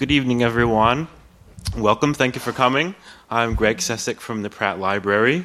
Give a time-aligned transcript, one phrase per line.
[0.00, 1.08] Good evening, everyone.
[1.76, 2.14] Welcome.
[2.14, 2.94] Thank you for coming.
[3.30, 5.44] I'm Greg Sessick from the Pratt Library.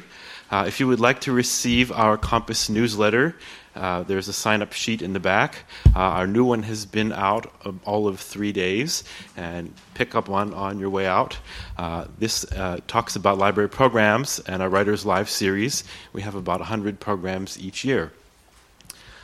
[0.50, 3.36] Uh, if you would like to receive our Compass newsletter,
[3.74, 5.66] uh, there's a sign up sheet in the back.
[5.94, 7.52] Uh, our new one has been out
[7.84, 9.04] all of three days,
[9.36, 11.36] and pick up one on your way out.
[11.76, 15.84] Uh, this uh, talks about library programs and our Writers Live series.
[16.14, 18.10] We have about 100 programs each year.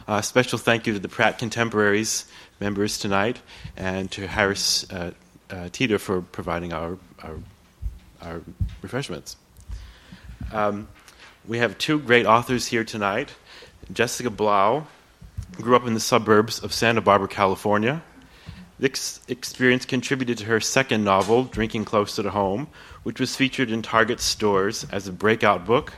[0.06, 2.26] A uh, special thank you to the Pratt Contemporaries
[2.60, 3.40] members tonight
[3.76, 4.84] and to Harris
[5.52, 7.36] uh, Teeter for providing our, our,
[8.22, 8.40] our
[8.80, 9.36] refreshments.
[10.52, 10.88] Um,
[11.46, 13.30] we have two great authors here tonight.
[13.92, 14.86] Jessica Blau
[15.60, 18.02] grew up in the suburbs of Santa Barbara, California.
[18.78, 22.68] This experience contributed to her second novel, Drinking Close to Home,
[23.02, 25.92] which was featured in Target stores as a breakout book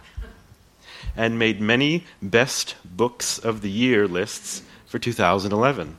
[1.16, 5.96] and made many best books of the year lists for 2011.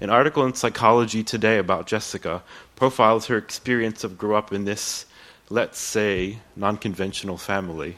[0.00, 2.42] An article in Psychology Today about Jessica
[2.78, 5.04] profiles her experience of growing up in this,
[5.50, 7.96] let's say, non conventional family.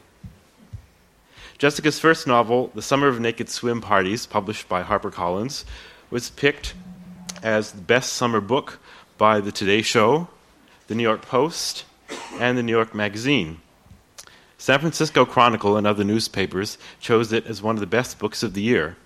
[1.58, 5.64] Jessica's first novel, The Summer of Naked Swim Parties, published by HarperCollins,
[6.08, 6.72] was picked
[7.42, 8.78] as the best summer book
[9.18, 10.28] by The Today Show,
[10.86, 11.84] The New York Post,
[12.38, 13.60] and The New York Magazine.
[14.56, 18.54] San Francisco Chronicle and other newspapers chose it as one of the best books of
[18.54, 18.96] the year.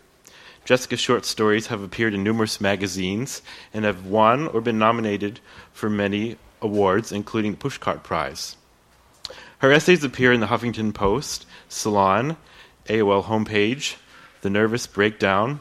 [0.65, 3.43] Jessica's short stories have appeared in numerous magazines
[3.75, 5.41] and have won or been nominated
[5.73, 8.57] for many awards, including the Pushcart Prize.
[9.59, 12.37] Her essays appear in the Huffington Post, Salon,
[12.87, 13.97] AOL Homepage,
[14.41, 15.61] The Nervous Breakdown,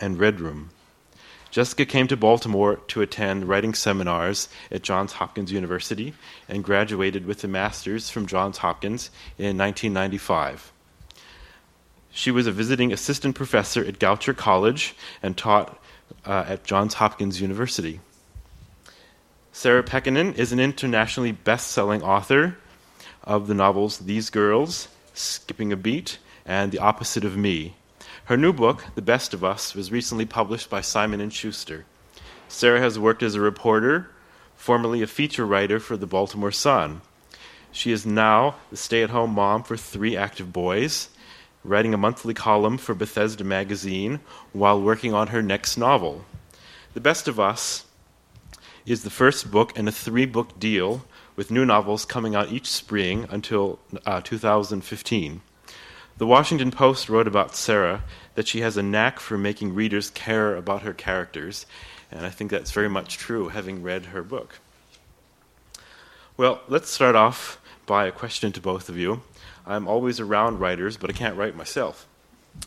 [0.00, 0.70] and Red Room.
[1.50, 6.14] Jessica came to Baltimore to attend writing seminars at Johns Hopkins University
[6.48, 10.72] and graduated with a master's from Johns Hopkins in 1995.
[12.12, 15.80] She was a visiting assistant professor at Goucher College and taught
[16.26, 18.00] uh, at Johns Hopkins University.
[19.52, 22.56] Sarah Pekkanen is an internationally best selling author
[23.24, 27.74] of the novels These Girls, Skipping a Beat, and The Opposite of Me.
[28.24, 31.84] Her new book, The Best of Us, was recently published by Simon & Schuster.
[32.48, 34.10] Sarah has worked as a reporter,
[34.56, 37.00] formerly a feature writer for the Baltimore Sun.
[37.72, 41.08] She is now the stay-at-home mom for three active boys,
[41.64, 44.20] writing a monthly column for Bethesda magazine
[44.52, 46.24] while working on her next novel.
[46.94, 47.84] The Best of Us
[48.86, 51.04] is the first book in a three-book deal
[51.36, 55.40] with new novels coming out each spring until uh, 2015.
[56.18, 58.02] The Washington Post wrote about Sarah
[58.34, 61.66] that she has a knack for making readers care about her characters,
[62.10, 64.58] and I think that's very much true, having read her book.
[66.36, 69.22] Well, let's start off by a question to both of you.
[69.66, 72.06] I'm always around writers, but I can't write myself.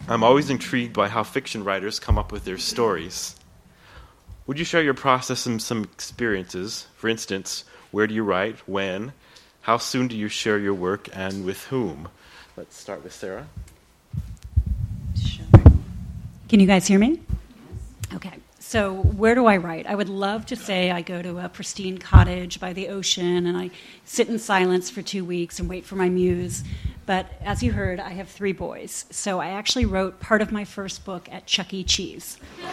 [0.08, 3.36] I'm always intrigued by how fiction writers come up with their stories.
[4.48, 6.88] Would you share your process and some experiences?
[6.96, 8.58] For instance, where do you write?
[8.68, 9.14] When?
[9.62, 12.10] How soon do you share your work and with whom?
[12.58, 13.48] Let's start with Sarah.
[15.16, 15.46] Sure.
[16.50, 17.22] Can you guys hear me?
[18.14, 18.34] Okay.
[18.74, 19.86] So, where do I write?
[19.86, 23.56] I would love to say I go to a pristine cottage by the ocean and
[23.56, 23.70] I
[24.04, 26.64] sit in silence for two weeks and wait for my muse.
[27.06, 29.06] But as you heard, I have three boys.
[29.12, 31.84] So, I actually wrote part of my first book at Chuck E.
[31.84, 32.40] Cheese.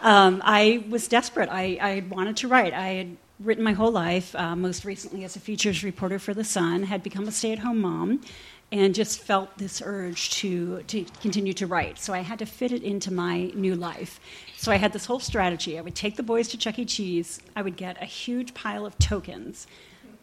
[0.00, 1.50] um, I was desperate.
[1.50, 2.72] I, I, wanted to write.
[2.72, 6.44] I had written my whole life, uh, most recently as a features reporter for The
[6.44, 8.22] Sun, had become a stay at home mom,
[8.70, 11.98] and just felt this urge to, to continue to write.
[11.98, 14.20] So I had to fit it into my new life.
[14.56, 15.78] So I had this whole strategy.
[15.78, 16.84] I would take the boys to Chuck E.
[16.84, 19.66] Cheese, I would get a huge pile of tokens,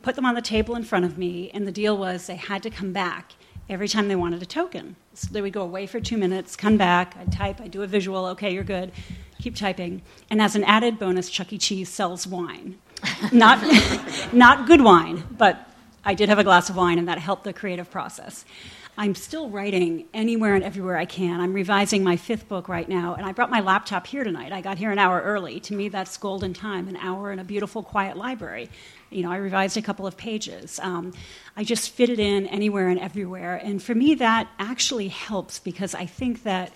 [0.04, 2.62] put them on the table in front of me, and the deal was they had
[2.64, 3.34] to come back
[3.68, 4.96] every time they wanted a token.
[5.16, 7.88] So they would go away for two minutes, come back, I'd type, I'd do a
[7.88, 8.92] visual, okay, you're good,
[9.42, 10.04] keep typing.
[10.30, 11.58] And as an added bonus, Chuck E.
[11.58, 12.78] Cheese sells wine.
[13.32, 13.60] not,
[14.34, 15.65] not good wine, but
[16.06, 18.46] I did have a glass of wine, and that helped the creative process.
[18.98, 21.42] I'm still writing anywhere and everywhere I can.
[21.42, 24.54] I'm revising my fifth book right now, and I brought my laptop here tonight.
[24.54, 25.60] I got here an hour early.
[25.62, 28.70] To me, that's golden time an hour in a beautiful, quiet library.
[29.10, 30.80] You know, I revised a couple of pages.
[30.82, 31.12] Um,
[31.58, 33.56] I just fit it in anywhere and everywhere.
[33.56, 36.72] And for me, that actually helps because I think that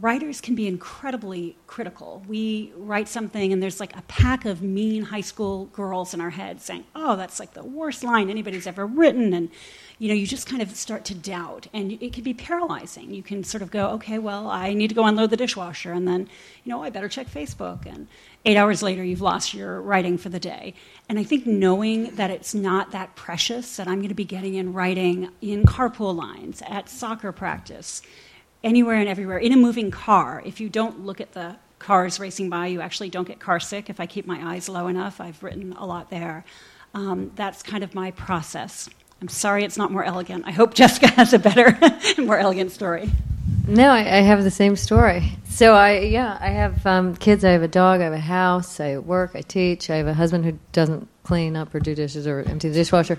[0.00, 2.22] writers can be incredibly critical.
[2.26, 6.30] We write something, and there's like a pack of mean high school girls in our
[6.30, 9.50] head saying, "Oh, that's like the worst line anybody's ever written," and
[9.98, 13.12] you know, you just kind of start to doubt, and it can be paralyzing.
[13.12, 16.08] You can sort of go, "Okay, well, I need to go unload the dishwasher," and
[16.08, 16.28] then,
[16.64, 18.08] you know, I better check Facebook, and
[18.46, 20.72] eight hours later, you've lost your writing for the day.
[21.08, 24.54] And I think knowing that it's not that precious, that I'm going to be getting
[24.54, 28.00] in writing in carpool lines at soccer practice
[28.62, 32.48] anywhere and everywhere in a moving car if you don't look at the cars racing
[32.48, 32.68] by.
[32.68, 35.20] You actually don't get car sick if I keep my eyes low enough.
[35.20, 36.44] I've written a lot there.
[36.94, 38.88] Um, that's kind of my process.
[39.20, 40.44] I'm sorry it's not more elegant.
[40.46, 41.78] I hope Jessica has a better,
[42.18, 43.10] more elegant story.
[43.66, 45.32] No, I, I, have the same story.
[45.48, 47.44] So I, yeah, I have um, kids.
[47.44, 48.00] I have a dog.
[48.00, 48.80] I have a house.
[48.80, 49.32] I work.
[49.34, 49.90] I teach.
[49.90, 53.18] I have a husband who doesn't clean up or do dishes or empty the dishwasher.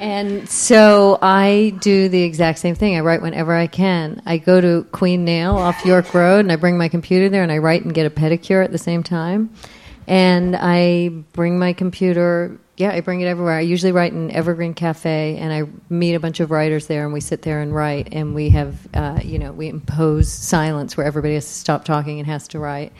[0.00, 2.96] And so I do the exact same thing.
[2.96, 4.22] I write whenever I can.
[4.24, 7.52] I go to Queen Nail off York Road and I bring my computer there and
[7.52, 9.50] I write and get a pedicure at the same time.
[10.06, 13.58] And I bring my computer yeah, I bring it everywhere.
[13.58, 17.12] I usually write in Evergreen Cafe, and I meet a bunch of writers there, and
[17.12, 21.06] we sit there and write, and we have, uh, you know, we impose silence where
[21.06, 22.94] everybody has to stop talking and has to write.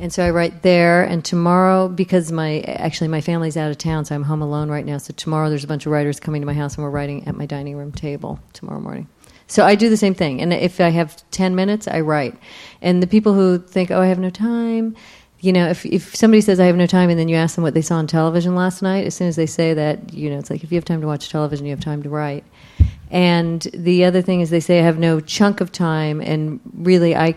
[0.00, 4.04] And so I write there, and tomorrow, because my actually my family's out of town,
[4.04, 4.98] so I'm home alone right now.
[4.98, 7.34] So tomorrow there's a bunch of writers coming to my house, and we're writing at
[7.34, 9.08] my dining room table tomorrow morning.
[9.48, 12.36] So I do the same thing, and if I have ten minutes, I write.
[12.80, 14.94] And the people who think, "Oh, I have no time,"
[15.40, 17.62] you know, if if somebody says I have no time, and then you ask them
[17.62, 20.38] what they saw on television last night, as soon as they say that, you know,
[20.38, 22.44] it's like if you have time to watch television, you have time to write.
[23.10, 27.14] And the other thing is they say I have no chunk of time, and really
[27.14, 27.36] I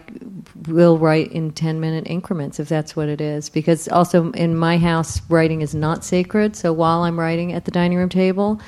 [0.68, 3.50] will write in ten minute increments if that's what it is.
[3.50, 6.56] Because also in my house, writing is not sacred.
[6.56, 8.60] So while I'm writing at the dining room table,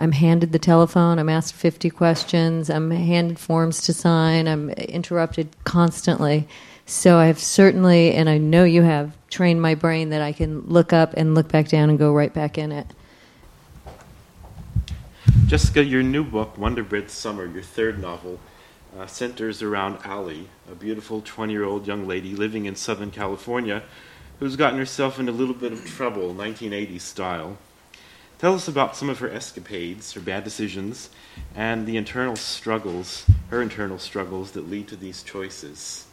[0.00, 1.20] I'm handed the telephone.
[1.20, 2.68] I'm asked 50 questions.
[2.68, 4.48] I'm handed forms to sign.
[4.48, 6.48] I'm interrupted constantly
[6.90, 10.92] so I've certainly, and I know you have, trained my brain that I can look
[10.92, 12.86] up and look back down and go right back in it.
[15.46, 18.40] Jessica, your new book, Wonderbread Summer, your third novel,
[18.98, 23.84] uh, centers around Allie, a beautiful 20 year old young lady living in Southern California
[24.40, 27.56] who's gotten herself in a little bit of trouble, 1980s style.
[28.38, 31.10] Tell us about some of her escapades, her bad decisions,
[31.54, 36.06] and the internal struggles, her internal struggles that lead to these choices.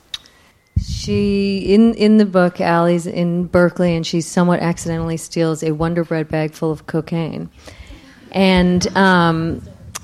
[0.82, 6.04] She in in the book, Allie's in Berkeley, and she somewhat accidentally steals a Wonder
[6.04, 7.50] Bread bag full of cocaine,
[8.32, 9.62] and um,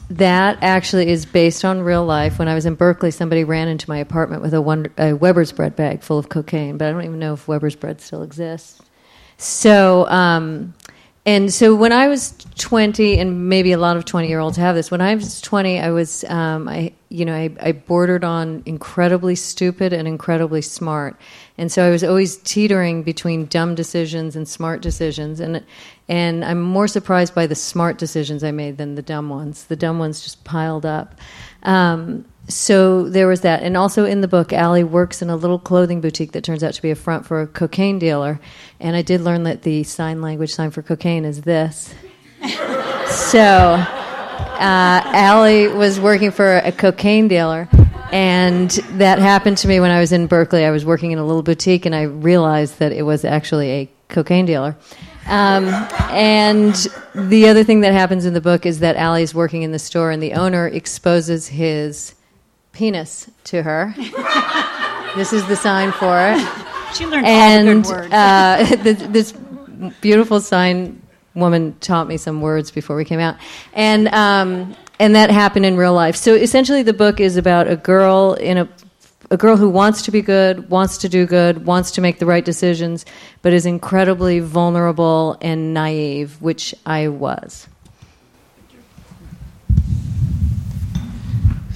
[0.10, 2.40] that actually is based on real life.
[2.40, 5.52] When I was in Berkeley, somebody ran into my apartment with a, Wonder, a Weber's
[5.52, 8.81] bread bag full of cocaine, but I don't even know if Weber's bread still exists.
[9.38, 10.08] So.
[10.10, 10.74] Um,
[11.25, 14.75] and so when I was 20, and maybe a lot of 20 year olds have
[14.75, 18.62] this, when I was 20, I was, um, I, you know, I, I, bordered on
[18.66, 21.16] incredibly stupid and incredibly smart.
[21.58, 25.40] And so I was always teetering between dumb decisions and smart decisions.
[25.40, 25.64] And,
[26.10, 29.66] and I'm more surprised by the smart decisions I made than the dumb ones.
[29.66, 31.16] The dumb ones just piled up.
[31.62, 33.63] Um, so there was that.
[33.63, 36.74] And also in the book, Allie works in a little clothing boutique that turns out
[36.74, 38.40] to be a front for a cocaine dealer.
[38.80, 41.94] And I did learn that the sign language sign for cocaine is this.
[43.10, 47.69] so uh, Allie was working for a cocaine dealer.
[48.12, 50.66] And that happened to me when I was in Berkeley.
[50.66, 53.89] I was working in a little boutique, and I realized that it was actually a
[54.10, 54.78] cocaine dealer.
[55.25, 55.66] Um,
[56.12, 56.75] and
[57.16, 60.12] the other thing that happens in the book is that Allie's working in the store,
[60.12, 62.13] and the owner exposes his
[62.74, 63.94] penis to her.
[65.16, 66.96] this is the sign for it.
[66.96, 68.14] She learned and, all the good words.
[68.14, 69.34] uh, this, this,
[70.00, 71.02] beautiful sign
[71.36, 73.36] woman taught me some words before we came out,
[73.74, 76.16] and um, and that happened in real life.
[76.16, 78.70] So essentially, the book is about a girl in a
[79.31, 82.25] a girl who wants to be good, wants to do good, wants to make the
[82.25, 83.04] right decisions,
[83.42, 87.68] but is incredibly vulnerable and naive, which I was.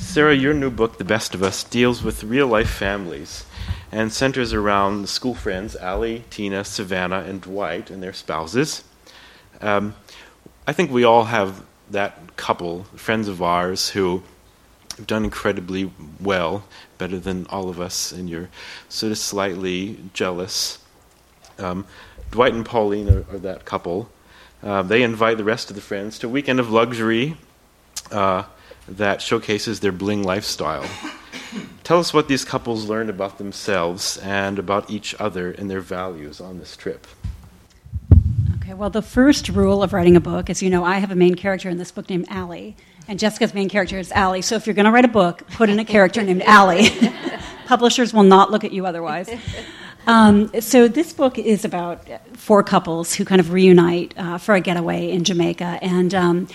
[0.08, 3.46] Sarah, your new book, The Best of Us, deals with real life families
[3.92, 8.86] and centers around the school friends Allie, Tina, Savannah, and Dwight and their spouses.
[9.60, 9.96] Um,
[10.66, 11.62] I think we all have
[11.92, 14.24] that couple, friends of ours, who
[14.96, 16.64] have done incredibly well,
[16.98, 18.50] better than all of us, and you're
[18.88, 20.80] sort of slightly jealous.
[21.60, 21.86] Um,
[22.32, 24.10] Dwight and Pauline are, are that couple.
[24.64, 27.36] Uh, they invite the rest of the friends to a weekend of luxury.
[28.10, 28.44] Uh,
[28.88, 30.86] that showcases their bling lifestyle.
[31.84, 36.42] Tell us what these couples learned about themselves and about each other and their values
[36.42, 37.08] on this trip.
[38.58, 41.16] Okay, well, the first rule of writing a book is you know, I have a
[41.16, 42.76] main character in this book named Allie,
[43.08, 44.42] and Jessica's main character is Allie.
[44.42, 46.90] So if you're going to write a book, put in a character named Allie.
[47.66, 49.30] Publishers will not look at you otherwise.
[50.08, 54.62] Um, so this book is about four couples who kind of reunite uh, for a
[54.62, 56.48] getaway in Jamaica, and um,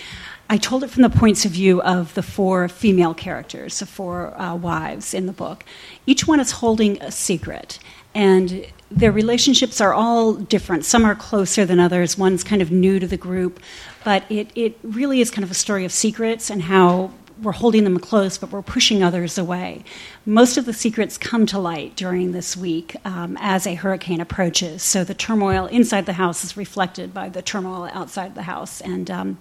[0.49, 4.39] I told it from the points of view of the four female characters, the four
[4.39, 5.63] uh, wives in the book.
[6.05, 7.79] Each one is holding a secret,
[8.13, 10.85] and their relationships are all different.
[10.85, 12.17] Some are closer than others.
[12.17, 13.59] One's kind of new to the group,
[14.03, 17.83] but it, it really is kind of a story of secrets and how we're holding
[17.83, 19.83] them close, but we're pushing others away.
[20.25, 24.83] Most of the secrets come to light during this week um, as a hurricane approaches.
[24.83, 28.81] So the turmoil inside the house is reflected by the turmoil outside the house.
[28.81, 29.39] And um,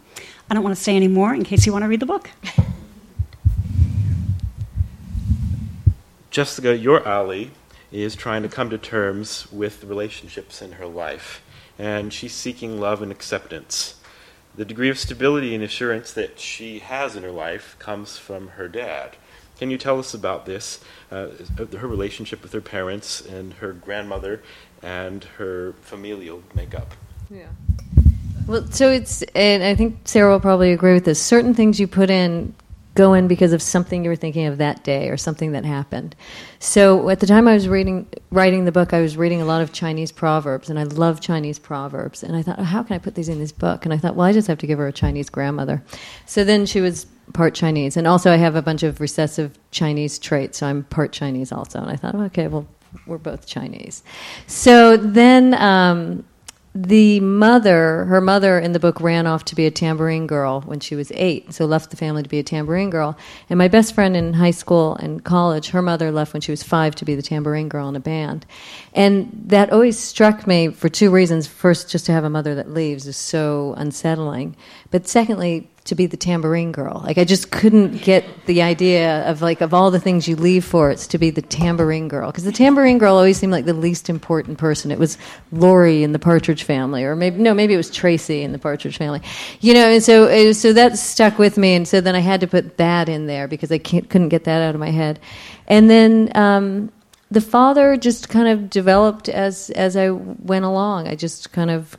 [0.52, 2.28] I don't want to say any more in case you want to read the book.
[6.30, 7.52] Jessica, your Allie
[7.90, 11.42] is trying to come to terms with relationships in her life,
[11.78, 13.94] and she's seeking love and acceptance.
[14.54, 18.68] The degree of stability and assurance that she has in her life comes from her
[18.68, 19.16] dad.
[19.58, 20.80] Can you tell us about this,
[21.10, 21.28] uh,
[21.78, 24.42] her relationship with her parents and her grandmother
[24.82, 26.92] and her familial makeup?
[27.30, 27.48] Yeah.
[28.52, 31.18] Well, so it's, and I think Sarah will probably agree with this.
[31.18, 32.54] Certain things you put in
[32.94, 36.14] go in because of something you were thinking of that day or something that happened.
[36.58, 39.62] So at the time I was reading writing the book, I was reading a lot
[39.62, 42.22] of Chinese proverbs, and I love Chinese proverbs.
[42.22, 43.86] And I thought, oh, how can I put these in this book?
[43.86, 45.82] And I thought, well, I just have to give her a Chinese grandmother.
[46.26, 50.18] So then she was part Chinese, and also I have a bunch of recessive Chinese
[50.18, 51.80] traits, so I'm part Chinese also.
[51.80, 52.66] And I thought, okay, well,
[53.06, 54.02] we're both Chinese.
[54.46, 55.54] So then.
[55.54, 56.24] Um,
[56.74, 60.80] the mother, her mother in the book ran off to be a tambourine girl when
[60.80, 63.16] she was eight, so left the family to be a tambourine girl.
[63.50, 66.62] And my best friend in high school and college, her mother left when she was
[66.62, 68.46] five to be the tambourine girl in a band.
[68.94, 71.46] And that always struck me for two reasons.
[71.46, 74.56] First, just to have a mother that leaves is so unsettling.
[74.90, 77.02] But secondly, to be the tambourine girl.
[77.04, 80.64] Like I just couldn't get the idea of like of all the things you leave
[80.64, 83.74] for it's to be the tambourine girl because the tambourine girl always seemed like the
[83.74, 84.92] least important person.
[84.92, 85.18] It was
[85.50, 88.96] Laurie in the Partridge Family, or maybe no, maybe it was Tracy in the Partridge
[88.96, 89.22] Family.
[89.60, 92.46] You know, and so so that stuck with me, and so then I had to
[92.46, 95.18] put that in there because I couldn't get that out of my head,
[95.66, 96.30] and then.
[96.34, 96.92] Um,
[97.32, 101.08] the father just kind of developed as as I went along.
[101.08, 101.96] I just kind of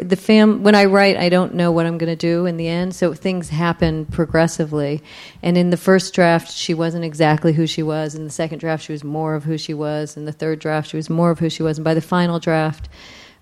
[0.00, 2.68] the fam when I write, I don't know what I'm going to do in the
[2.68, 5.02] end, so things happen progressively.
[5.42, 8.14] And in the first draft, she wasn't exactly who she was.
[8.14, 10.16] In the second draft, she was more of who she was.
[10.16, 11.76] In the third draft, she was more of who she was.
[11.78, 12.88] And by the final draft,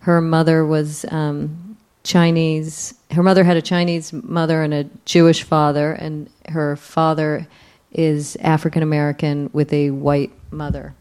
[0.00, 2.94] her mother was um, Chinese.
[3.12, 7.46] Her mother had a Chinese mother and a Jewish father, and her father
[7.92, 10.94] is African American with a white mother.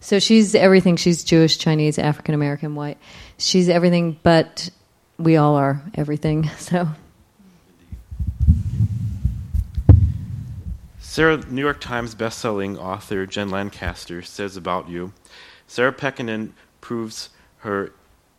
[0.00, 0.96] So she's everything.
[0.96, 2.98] She's Jewish, Chinese, African American, white.
[3.38, 4.70] She's everything but
[5.18, 6.50] we all are everything.
[6.58, 6.88] So.
[11.00, 15.12] Sarah, New York Times bestselling author Jen Lancaster says about you
[15.66, 17.92] Sarah Pekkanen proves her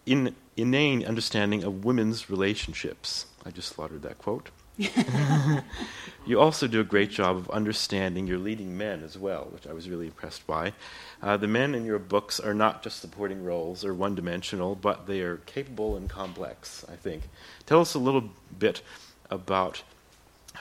[0.05, 3.25] in, inane understanding of women's relationships.
[3.45, 4.49] I just slaughtered that quote.
[6.25, 9.73] you also do a great job of understanding your leading men as well, which I
[9.73, 10.73] was really impressed by.
[11.21, 15.07] Uh, the men in your books are not just supporting roles or one dimensional, but
[15.07, 17.23] they are capable and complex, I think.
[17.65, 18.81] Tell us a little bit
[19.29, 19.83] about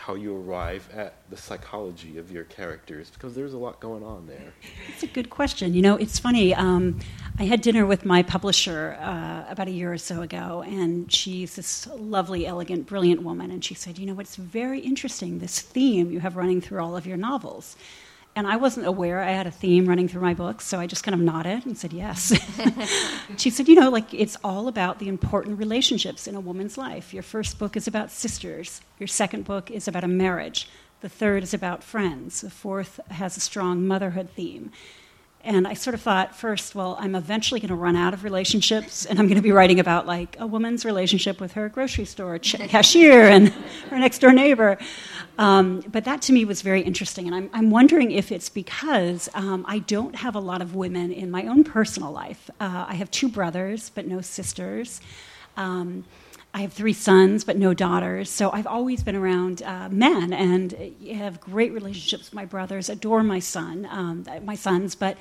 [0.01, 4.27] how you arrive at the psychology of your characters because there's a lot going on
[4.27, 4.55] there.
[4.89, 5.75] It's a good question.
[5.75, 6.55] You know, it's funny.
[6.55, 7.01] Um,
[7.39, 11.55] I had dinner with my publisher uh, about a year or so ago, and she's
[11.55, 13.51] this lovely, elegant, brilliant woman.
[13.51, 16.97] And she said, You know, what's very interesting, this theme you have running through all
[16.97, 17.77] of your novels.
[18.37, 21.03] And I wasn't aware I had a theme running through my books, so I just
[21.03, 22.33] kind of nodded and said yes.
[23.37, 27.13] she said, You know, like it's all about the important relationships in a woman's life.
[27.13, 30.69] Your first book is about sisters, your second book is about a marriage,
[31.01, 34.71] the third is about friends, the fourth has a strong motherhood theme.
[35.43, 39.07] And I sort of thought first, well, I'm eventually going to run out of relationships,
[39.07, 42.39] and I'm going to be writing about like a woman's relationship with her grocery store
[42.39, 43.49] ch- cashier and
[43.89, 44.77] her next door neighbor.
[45.39, 49.31] Um, but that to me was very interesting, and I'm, I'm wondering if it's because
[49.33, 52.51] um, I don't have a lot of women in my own personal life.
[52.61, 55.01] Uh, I have two brothers, but no sisters.
[55.57, 56.05] Um,
[56.53, 58.29] I have three sons, but no daughters.
[58.29, 60.73] So I've always been around uh, men and
[61.13, 62.89] have great relationships with my brothers.
[62.89, 65.17] Adore my son, um, my sons, but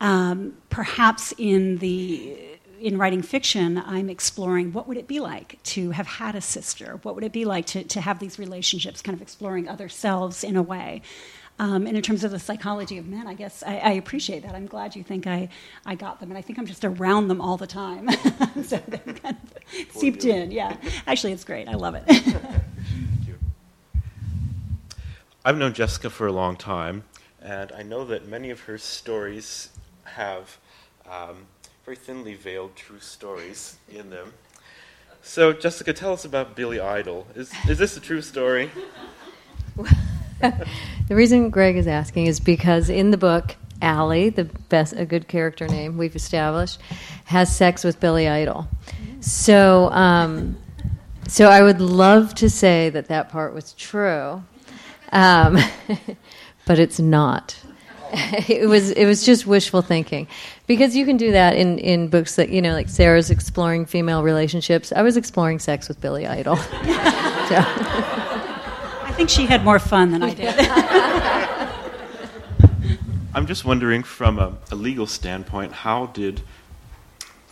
[0.00, 2.38] um, perhaps in the
[2.80, 6.98] in writing fiction, I'm exploring what would it be like to have had a sister?
[7.02, 10.42] What would it be like to, to have these relationships, kind of exploring other selves
[10.42, 11.02] in a way?
[11.60, 14.54] Um, and in terms of the psychology of men, I guess I, I, appreciate that.
[14.54, 15.50] I'm glad you think I,
[15.84, 18.08] I got them, and I think I'm just around them all the time.
[18.64, 20.52] so they're kind of seeped in.
[20.52, 20.74] Yeah,
[21.06, 21.68] actually, it's great.
[21.68, 22.04] I love it.
[25.44, 27.04] I've known Jessica for a long time,
[27.42, 29.68] and I know that many of her stories
[30.04, 30.56] have
[31.06, 31.46] um,
[31.84, 34.32] very thinly veiled true stories in them.
[35.20, 37.26] So, Jessica, tell us about Billy Idol.
[37.34, 38.70] Is, is this a true story?
[41.08, 45.28] the reason Greg is asking is because in the book, Allie, the best, a good
[45.28, 46.80] character name we've established,
[47.24, 48.68] has sex with Billy Idol.
[49.20, 50.56] So, um,
[51.28, 54.42] so I would love to say that that part was true.
[55.12, 55.58] um,
[56.66, 57.56] but it's not.
[58.48, 60.26] it was it was just wishful thinking,
[60.66, 64.24] because you can do that in in books that you know, like Sarah's exploring female
[64.24, 64.92] relationships.
[64.92, 66.58] I was exploring sex with Billy Idol.
[69.20, 70.48] I think she had more fun than I did.
[73.34, 76.40] I'm just wondering, from a, a legal standpoint, how did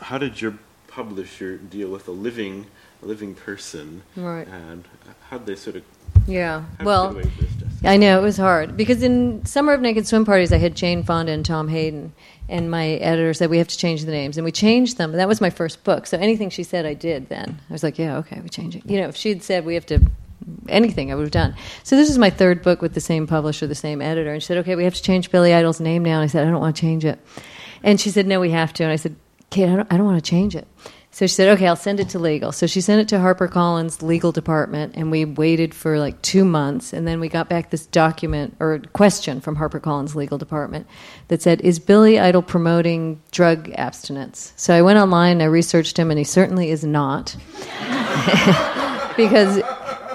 [0.01, 0.55] how did your
[0.87, 2.69] publisher deal with a living
[3.03, 4.49] a living person, right?
[4.49, 4.89] And
[5.29, 5.83] how did they sort of
[6.27, 6.65] yeah.
[6.83, 7.21] Well,
[7.85, 11.03] I know it was hard because in Summer of Naked Swim Parties, I had Jane
[11.03, 12.15] Fonda and Tom Hayden,
[12.49, 15.13] and my editor said we have to change the names, and we changed them.
[15.13, 17.29] That was my first book, so anything she said, I did.
[17.29, 18.87] Then I was like, yeah, okay, we change it.
[18.87, 20.01] You know, if she had said we have to
[20.69, 21.55] anything I would have done.
[21.83, 24.47] So this is my third book with the same publisher, the same editor, and she
[24.47, 26.17] said, okay, we have to change Billy Idol's name now.
[26.17, 27.19] And I said, I don't want to change it,
[27.83, 28.85] and she said, no, we have to.
[28.85, 29.17] And I said,
[29.51, 30.67] Kate, I don't, I don't want to change it.
[31.11, 32.53] So she said, okay, I'll send it to legal.
[32.53, 36.93] So she sent it to HarperCollins legal department, and we waited for like two months.
[36.93, 40.87] And then we got back this document or question from HarperCollins legal department
[41.29, 44.53] that said, Is Billy Idol promoting drug abstinence?
[44.57, 47.35] So I went online and I researched him, and he certainly is not.
[49.17, 49.61] because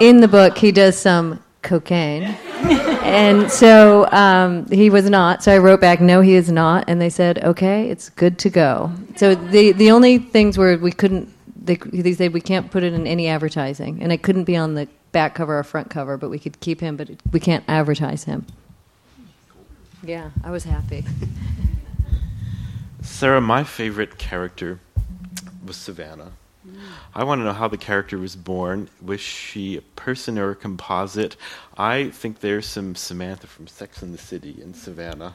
[0.00, 2.36] in the book, he does some cocaine
[3.04, 5.42] and so um, he was not.
[5.42, 6.84] So I wrote back, no, he is not.
[6.88, 8.92] And they said, okay, it's good to go.
[9.16, 11.32] So the the only things were we couldn't.
[11.64, 14.74] They, they said we can't put it in any advertising, and it couldn't be on
[14.74, 18.24] the back cover or front cover, but we could keep him, but we can't advertise
[18.24, 18.46] him.
[20.02, 21.04] Yeah, I was happy.
[23.00, 24.80] Sarah, my favorite character
[25.64, 26.32] was Savannah.
[27.14, 28.88] I want to know how the character was born.
[29.02, 31.36] Was she a person or a composite?
[31.76, 35.34] I think there's some Samantha from Sex and the City in Savannah.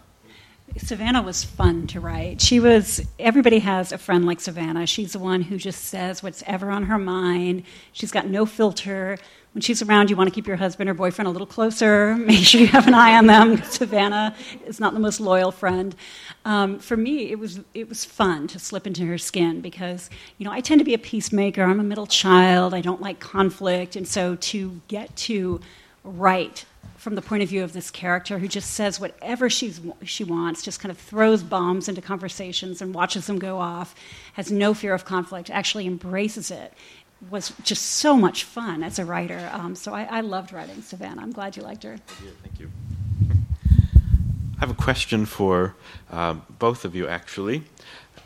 [0.78, 2.42] Savannah was fun to write.
[2.42, 4.86] She was, everybody has a friend like Savannah.
[4.86, 7.64] She's the one who just says what's ever on her mind.
[7.92, 9.18] She's got no filter.
[9.54, 12.16] When she's around, you want to keep your husband or boyfriend a little closer.
[12.18, 13.62] Make sure you have an eye on them.
[13.64, 15.96] Savannah is not the most loyal friend.
[16.46, 20.46] Um, for me, it was, it was fun to slip into her skin because, you
[20.46, 21.64] know, I tend to be a peacemaker.
[21.64, 22.74] I'm a middle child.
[22.76, 23.96] I don't like conflict.
[23.96, 25.62] And so to get to
[26.04, 26.66] write
[27.00, 30.62] from the point of view of this character who just says whatever she's, she wants,
[30.62, 33.96] just kind of throws bombs into conversations and watches them go off,
[34.34, 36.74] has no fear of conflict, actually embraces it,
[37.30, 39.50] was just so much fun as a writer.
[39.52, 41.22] Um, so I, I, loved writing Savannah.
[41.22, 41.98] I'm glad you liked her.
[41.98, 42.72] Thank you.
[44.58, 45.76] I have a question for
[46.12, 47.64] um, both of you, actually.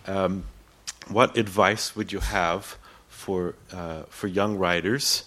[0.06, 0.46] Um,
[1.08, 2.78] what advice would you have
[3.08, 5.26] for, uh, for young writers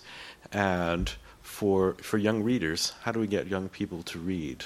[0.52, 2.92] and for, for young readers?
[3.02, 4.64] How do we get young people to read?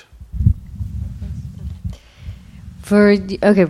[2.82, 3.66] For okay,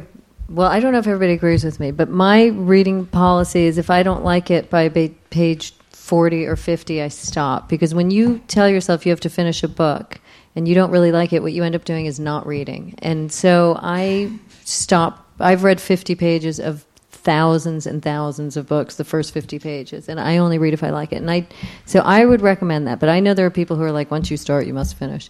[0.51, 3.89] well, I don't know if everybody agrees with me, but my reading policy is if
[3.89, 7.69] I don't like it by page 40 or 50, I stop.
[7.69, 10.21] Because when you tell yourself you have to finish a book
[10.57, 12.97] and you don't really like it, what you end up doing is not reading.
[12.99, 14.33] And so I
[14.65, 15.25] stop.
[15.39, 20.19] I've read 50 pages of thousands and thousands of books the first 50 pages and
[20.19, 21.47] i only read if i like it and i
[21.85, 24.31] so i would recommend that but i know there are people who are like once
[24.31, 25.29] you start you must finish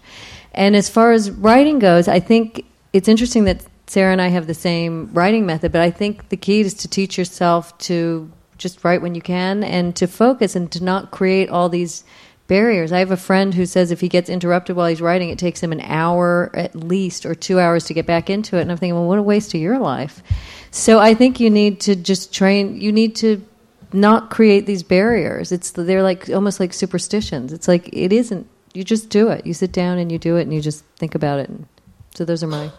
[0.52, 4.46] and as far as writing goes i think it's interesting that sarah and i have
[4.46, 8.84] the same writing method but i think the key is to teach yourself to just
[8.84, 12.04] write when you can and to focus and to not create all these
[12.50, 12.90] barriers.
[12.90, 15.62] I have a friend who says if he gets interrupted while he's writing, it takes
[15.62, 18.62] him an hour at least or two hours to get back into it.
[18.62, 20.20] And I'm thinking, well, what a waste of your life.
[20.72, 22.80] So I think you need to just train.
[22.80, 23.40] You need to
[23.92, 25.52] not create these barriers.
[25.52, 27.52] It's they're like almost like superstitions.
[27.52, 28.48] It's like it isn't.
[28.74, 29.46] You just do it.
[29.46, 31.48] You sit down and you do it, and you just think about it.
[31.48, 31.66] And
[32.14, 32.70] so those are my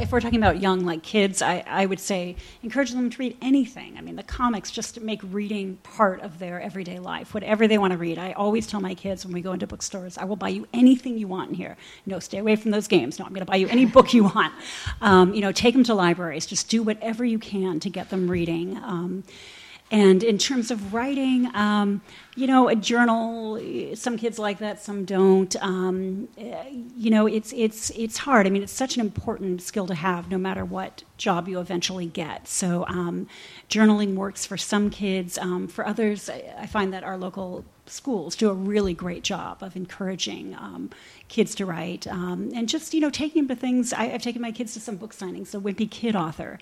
[0.00, 3.36] if we're talking about young, like kids, I, I would say encourage them to read
[3.42, 3.96] anything.
[3.96, 7.92] I mean, the comics just make reading part of their everyday life, whatever they want
[7.92, 8.18] to read.
[8.18, 11.18] I always tell my kids when we go into bookstores, I will buy you anything
[11.18, 11.76] you want in here.
[12.06, 13.18] No, stay away from those games.
[13.18, 14.52] No, I'm going to buy you any book you want.
[15.00, 16.46] Um, you know, take them to libraries.
[16.46, 18.76] Just do whatever you can to get them reading.
[18.78, 19.24] Um,
[19.90, 22.00] and in terms of writing, um,
[22.34, 23.60] you know, a journal.
[23.94, 25.54] Some kids like that, some don't.
[25.62, 28.46] Um, you know, it's it's it's hard.
[28.46, 32.06] I mean, it's such an important skill to have, no matter what job you eventually
[32.06, 32.48] get.
[32.48, 33.28] So, um,
[33.70, 35.38] journaling works for some kids.
[35.38, 39.76] Um, for others, I find that our local schools do a really great job of
[39.76, 40.90] encouraging um,
[41.28, 44.42] kids to write um, and just you know taking them to things I, have taken
[44.42, 46.58] my kids to some book signings the wimpy kid author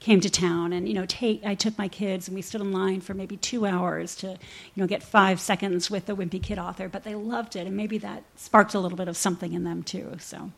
[0.00, 2.72] came to town and you know take i took my kids and we stood in
[2.72, 4.36] line for maybe two hours to you
[4.76, 7.98] know get five seconds with the wimpy kid author but they loved it and maybe
[7.98, 10.50] that sparked a little bit of something in them too so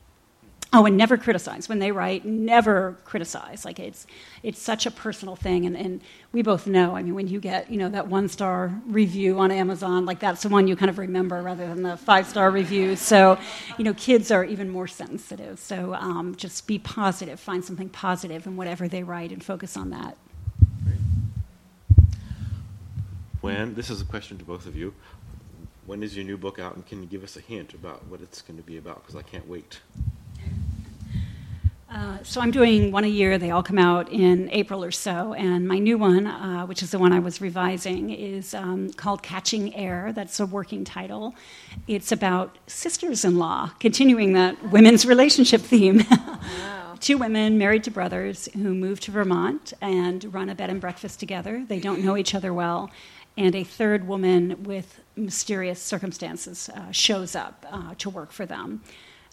[0.73, 2.25] Oh, and never criticize when they write.
[2.25, 3.65] Never criticize.
[3.65, 4.07] Like it's
[4.45, 6.01] it's such a personal thing, and, and
[6.33, 6.95] we both know.
[6.95, 10.43] I mean, when you get you know that one star review on Amazon, like that's
[10.43, 13.01] the one you kind of remember rather than the five star reviews.
[13.01, 13.37] So,
[13.79, 15.59] you know, kids are even more sensitive.
[15.59, 17.41] So um, just be positive.
[17.41, 20.17] Find something positive in whatever they write, and focus on that.
[23.41, 24.95] When this is a question to both of you.
[25.87, 28.21] When is your new book out, and can you give us a hint about what
[28.21, 29.03] it's going to be about?
[29.03, 29.81] Because I can't wait.
[31.91, 33.37] Uh, so I'm doing one a year.
[33.37, 35.33] They all come out in April or so.
[35.35, 39.25] And my new one, uh, which is the one I was revising, is um, called
[39.25, 40.13] Catching Air.
[40.13, 41.35] That's a working title.
[41.89, 46.05] It's about sisters-in-law, continuing that women's relationship theme.
[46.61, 46.97] Wow.
[47.01, 51.19] Two women married to brothers who move to Vermont and run a bed and breakfast
[51.19, 51.65] together.
[51.67, 52.91] They don't know each other well.
[53.39, 58.83] And a third woman with mysterious circumstances uh, shows up uh, to work for them.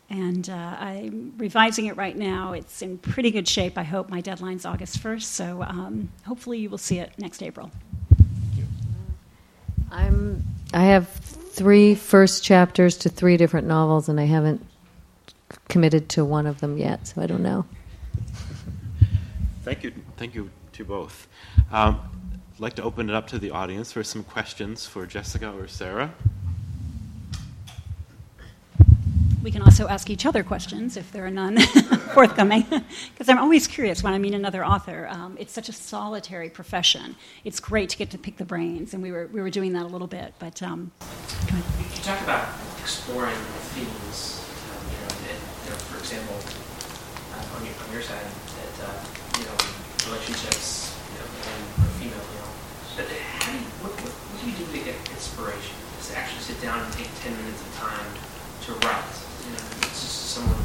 [0.09, 2.53] And uh, I'm revising it right now.
[2.53, 3.77] It's in pretty good shape.
[3.77, 7.71] I hope my deadline's August 1st, so um, hopefully you will see it next April.
[9.91, 10.43] I'm.
[10.73, 14.65] I have three first chapters to three different novels, and I haven't
[15.67, 17.65] committed to one of them yet, so I don't know.
[19.63, 19.93] Thank you.
[20.15, 21.27] Thank you to both.
[21.71, 21.99] Um,
[22.53, 25.67] I'd like to open it up to the audience for some questions for Jessica or
[25.67, 26.13] Sarah.
[29.47, 31.57] We can also ask each other questions if there are none
[32.13, 32.65] forthcoming.
[33.13, 35.07] Because I'm always curious when I meet another author.
[35.09, 37.15] Um, it's such a solitary profession.
[37.45, 39.83] It's great to get to pick the brains, and we were, we were doing that
[39.83, 40.33] a little bit.
[40.37, 40.91] But um,
[41.47, 42.45] you talk about
[42.81, 43.39] exploring
[43.71, 44.43] themes.
[44.67, 45.15] Um, you know,
[45.63, 48.91] you know, for example, uh, on, your, on your side, that uh,
[49.39, 49.55] you know
[50.11, 51.27] relationships, you know,
[51.87, 52.51] or female, you know.
[52.99, 53.07] But
[53.39, 55.75] how do you, what, what, what do you do to get inspiration?
[55.97, 58.11] Just actually sit down and take ten minutes of time
[58.67, 60.59] to write you know, it's just someone,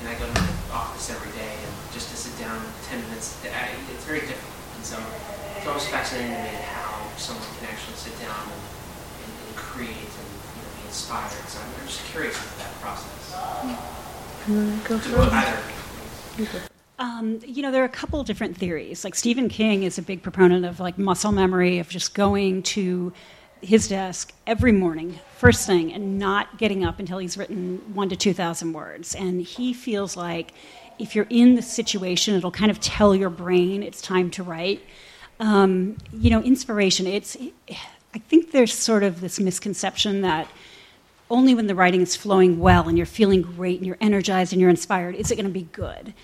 [0.00, 3.38] and I go to my office every day, and just to sit down 10 minutes,
[3.46, 4.54] I, it's very different.
[4.74, 4.98] And so
[5.56, 8.62] it's always fascinating to me how someone can actually sit down and,
[9.22, 11.30] and, and create and you know, be inspired.
[11.46, 13.14] So I'm, I'm just curious about that process.
[14.50, 16.62] Mm, go for it.
[16.98, 19.04] Um, you know, there are a couple different theories.
[19.04, 23.12] Like Stephen King is a big proponent of like muscle memory, of just going to
[23.62, 28.16] his desk every morning, first thing, and not getting up until he's written one to
[28.16, 29.14] 2,000 words.
[29.14, 30.54] And he feels like
[30.98, 34.80] if you're in the situation, it'll kind of tell your brain it's time to write.
[35.40, 37.36] Um, you know, inspiration, it's,
[37.68, 40.48] I think there's sort of this misconception that
[41.30, 44.62] only when the writing is flowing well and you're feeling great and you're energized and
[44.62, 46.14] you're inspired is it going to be good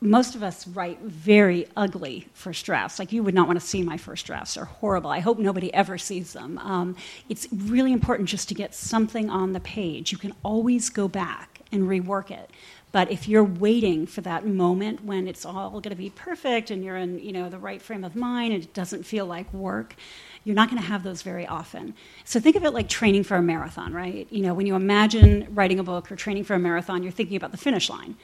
[0.00, 2.98] most of us write very ugly first drafts.
[2.98, 5.10] Like you would not want to see my first drafts; they're horrible.
[5.10, 6.58] I hope nobody ever sees them.
[6.58, 6.96] Um,
[7.28, 10.12] it's really important just to get something on the page.
[10.12, 12.50] You can always go back and rework it.
[12.90, 16.82] But if you're waiting for that moment when it's all going to be perfect and
[16.82, 19.96] you're in you know the right frame of mind and it doesn't feel like work,
[20.44, 21.94] you're not going to have those very often.
[22.24, 24.28] So think of it like training for a marathon, right?
[24.30, 27.36] You know, when you imagine writing a book or training for a marathon, you're thinking
[27.36, 28.16] about the finish line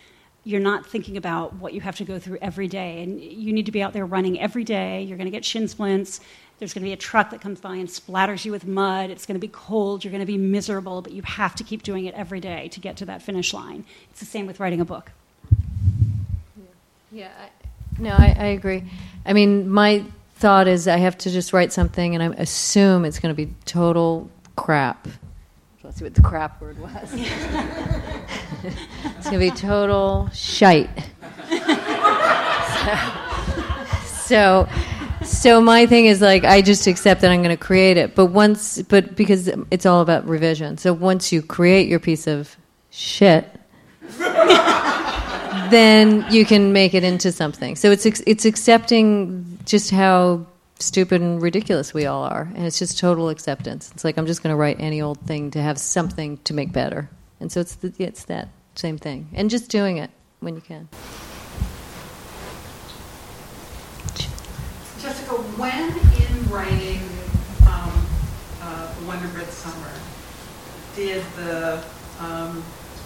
[0.44, 3.02] you're not thinking about what you have to go through every day.
[3.02, 5.02] And you need to be out there running every day.
[5.02, 6.20] You're going to get shin splints.
[6.58, 9.10] There's going to be a truck that comes by and splatters you with mud.
[9.10, 10.04] It's going to be cold.
[10.04, 12.80] You're going to be miserable, but you have to keep doing it every day to
[12.80, 13.84] get to that finish line.
[14.10, 15.10] It's the same with writing a book.
[17.10, 17.48] Yeah, I,
[17.98, 18.84] no, I, I agree.
[19.24, 20.04] I mean, my
[20.36, 23.54] thought is I have to just write something and I assume it's going to be
[23.64, 25.08] total crap
[25.84, 27.12] Let's see what the crap word was.
[29.04, 30.90] it's going to be total shite.
[34.06, 34.68] so,
[35.22, 38.14] so my thing is like I just accept that I'm going to create it.
[38.14, 40.78] But once, but because it's all about revision.
[40.78, 42.56] So once you create your piece of
[42.90, 43.48] shit,
[45.70, 47.76] then you can make it into something.
[47.76, 50.46] So it's it's accepting just how
[50.78, 52.50] stupid and ridiculous we all are.
[52.54, 53.90] And it's just total acceptance.
[53.94, 56.72] It's like I'm just going to write any old thing to have something to make
[56.72, 57.08] better.
[57.44, 59.28] And so it's the, it's that same thing.
[59.34, 60.08] And just doing it
[60.40, 60.88] when you can.
[64.98, 67.02] Jessica, when in writing
[67.68, 68.06] um,
[68.62, 69.92] uh, The Wonder Bread Summer,
[70.96, 71.84] did the
[72.18, 72.64] um,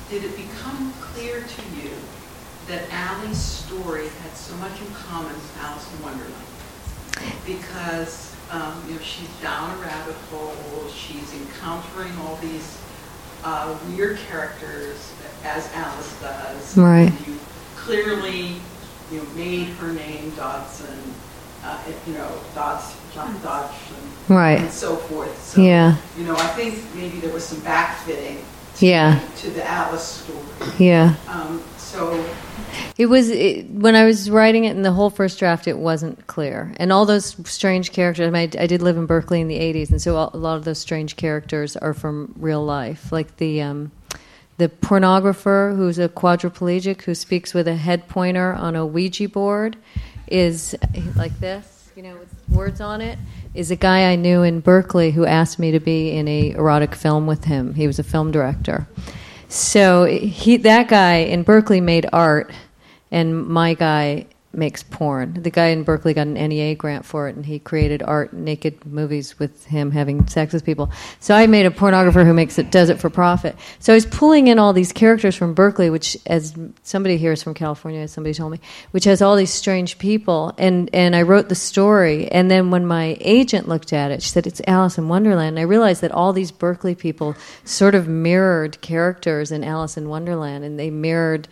[0.09, 1.90] did it become clear to you
[2.68, 6.44] that Allie's story had so much in common with Alice in Wonderland?
[7.44, 10.88] because um, you know she's down a rabbit hole.
[10.90, 12.79] She's encountering all these
[13.44, 15.12] uh, weird characters
[15.44, 16.77] as Alice does.
[16.77, 17.11] Right.
[17.11, 17.38] And you
[17.77, 18.61] clearly
[19.11, 21.14] you know made her name Dodgson.
[21.64, 23.96] Uh, you know Dodds, John Dodgson,
[24.29, 25.42] right, and so forth.
[25.42, 25.96] So, yeah.
[26.16, 28.42] You know, I think maybe there was some backfitting
[28.80, 29.20] Yeah.
[29.38, 30.72] to the Alice story.
[30.78, 31.14] Yeah.
[31.28, 32.24] Um, so
[32.96, 35.66] It was it, when I was writing it in the whole first draft.
[35.66, 38.26] It wasn't clear, and all those strange characters.
[38.26, 40.56] I, mean, I, I did live in Berkeley in the '80s, and so a lot
[40.56, 43.90] of those strange characters are from real life, like the um,
[44.58, 49.76] the pornographer who's a quadriplegic who speaks with a head pointer on a Ouija board
[50.26, 50.74] is
[51.16, 53.18] like this, you know, with words on it.
[53.54, 56.94] Is a guy I knew in Berkeley who asked me to be in a erotic
[56.94, 57.74] film with him.
[57.74, 58.87] He was a film director.
[59.48, 62.52] So he, that guy in Berkeley made art,
[63.11, 64.26] and my guy
[64.59, 65.42] makes porn.
[65.42, 68.85] The guy in Berkeley got an NEA grant for it, and he created art, naked
[68.85, 70.90] movies with him having sex with people.
[71.21, 73.57] So I made a pornographer who makes it, does it for profit.
[73.79, 77.42] So I was pulling in all these characters from Berkeley, which, as somebody here is
[77.42, 81.23] from California, as somebody told me, which has all these strange people, and and I
[81.23, 82.29] wrote the story.
[82.29, 85.51] And then when my agent looked at it, she said it's Alice in Wonderland.
[85.51, 90.09] And I realized that all these Berkeley people sort of mirrored characters in Alice in
[90.09, 91.49] Wonderland, and they mirrored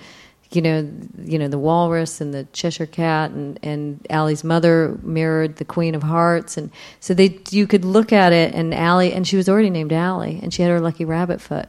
[0.50, 5.56] you know, you know the walrus and the Cheshire cat, and and Allie's mother mirrored
[5.56, 9.26] the Queen of Hearts, and so they you could look at it, and Allie, and
[9.26, 11.68] she was already named Allie, and she had her lucky rabbit foot,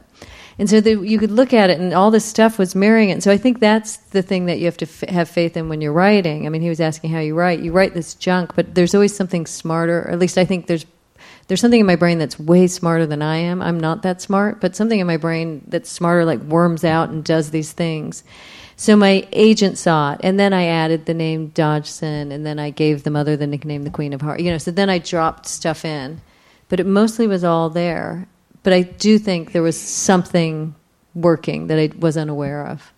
[0.58, 3.12] and so the, you could look at it, and all this stuff was mirroring it.
[3.12, 5.80] And so I think that's the thing that you have to have faith in when
[5.80, 6.46] you're writing.
[6.46, 7.60] I mean, he was asking how you write.
[7.60, 10.00] You write this junk, but there's always something smarter.
[10.00, 10.84] Or at least I think there's
[11.46, 13.62] there's something in my brain that's way smarter than I am.
[13.62, 17.24] I'm not that smart, but something in my brain that's smarter, like worms out and
[17.24, 18.22] does these things.
[18.80, 22.70] So my agent saw it, and then I added the name Dodgson, and then I
[22.70, 24.40] gave the mother the nickname the Queen of Hearts.
[24.40, 26.20] You know, so then I dropped stuff in,
[26.68, 28.28] but it mostly was all there.
[28.62, 30.76] But I do think there was something
[31.12, 32.92] working that I was unaware of.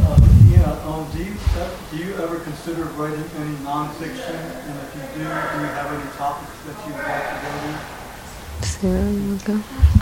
[0.00, 0.18] Uh,
[0.50, 4.34] yeah, um, do you uh, do you ever consider writing any nonfiction?
[4.34, 8.66] And if you do, do you have any topics that you'd like to go to?
[8.66, 10.01] Sarah, you want to go?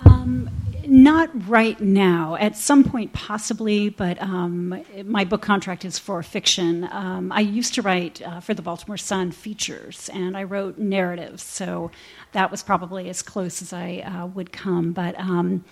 [0.91, 2.35] Not right now.
[2.35, 6.89] At some point, possibly, but um, my book contract is for fiction.
[6.91, 11.45] Um, I used to write uh, for the Baltimore Sun features, and I wrote narratives,
[11.45, 11.93] so
[12.33, 14.93] that was probably as close as I uh, would come.
[14.93, 15.65] But um,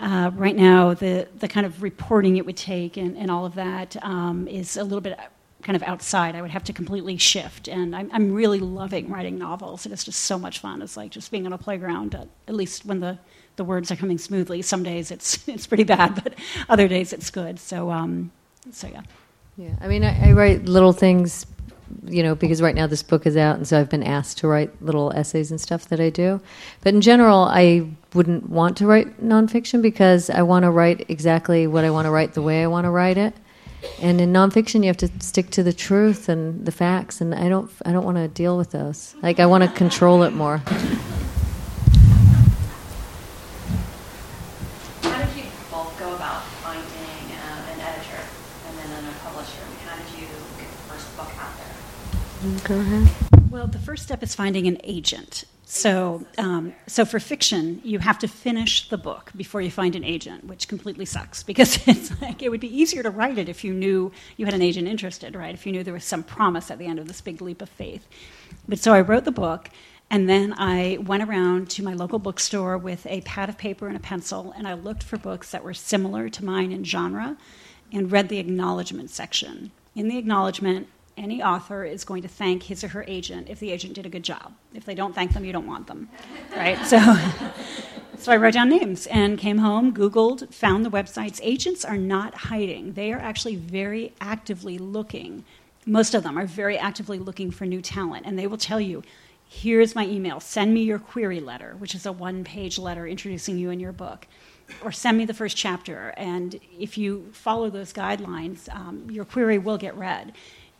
[0.00, 3.54] uh, right now, the the kind of reporting it would take and, and all of
[3.54, 5.16] that um, is a little bit
[5.64, 6.36] kind of outside.
[6.36, 7.68] I would have to completely shift.
[7.68, 9.86] And I'm, I'm really loving writing novels.
[9.86, 10.82] It is just so much fun.
[10.82, 13.18] It's like just being on a playground, at, at least when the,
[13.56, 14.62] the words are coming smoothly.
[14.62, 16.34] Some days it's, it's pretty bad, but
[16.68, 17.58] other days it's good.
[17.58, 18.30] So, um,
[18.70, 19.02] so yeah.
[19.56, 21.46] Yeah, I mean, I, I write little things,
[22.06, 24.48] you know, because right now this book is out, and so I've been asked to
[24.48, 26.40] write little essays and stuff that I do.
[26.80, 31.68] But in general, I wouldn't want to write nonfiction because I want to write exactly
[31.68, 33.34] what I want to write the way I want to write it.
[34.00, 37.48] And in nonfiction, you have to stick to the truth and the facts, and I
[37.48, 39.14] don't, I don't want to deal with those.
[39.22, 40.58] Like, I want to control it more.
[45.02, 48.20] How did you both go about finding uh, an editor
[48.68, 49.62] and then a publisher?
[49.64, 50.26] I mean, how did you
[50.58, 51.74] get the first book out there?
[52.68, 53.08] Go ahead.
[53.50, 55.44] Well, the first step is finding an agent.
[55.66, 60.04] So, um, so for fiction, you have to finish the book before you find an
[60.04, 63.64] agent, which completely sucks because it's like it would be easier to write it if
[63.64, 65.54] you knew you had an agent interested, right?
[65.54, 67.70] If you knew there was some promise at the end of this big leap of
[67.70, 68.06] faith.
[68.68, 69.70] But so I wrote the book,
[70.10, 73.96] and then I went around to my local bookstore with a pad of paper and
[73.96, 77.38] a pencil, and I looked for books that were similar to mine in genre,
[77.90, 79.70] and read the acknowledgement section.
[79.94, 83.70] In the acknowledgement, any author is going to thank his or her agent if the
[83.70, 84.52] agent did a good job.
[84.74, 86.08] If they don't thank them, you don't want them,
[86.56, 86.78] right?
[86.86, 86.98] So,
[88.18, 91.40] so I wrote down names and came home, Googled, found the websites.
[91.42, 95.44] Agents are not hiding; they are actually very actively looking.
[95.86, 99.02] Most of them are very actively looking for new talent, and they will tell you.
[99.46, 100.40] Here's my email.
[100.40, 103.92] Send me your query letter, which is a one page letter introducing you and your
[103.92, 104.26] book
[104.82, 106.14] or send me the first chapter.
[106.16, 110.32] And if you follow those guidelines, um, your query will get read.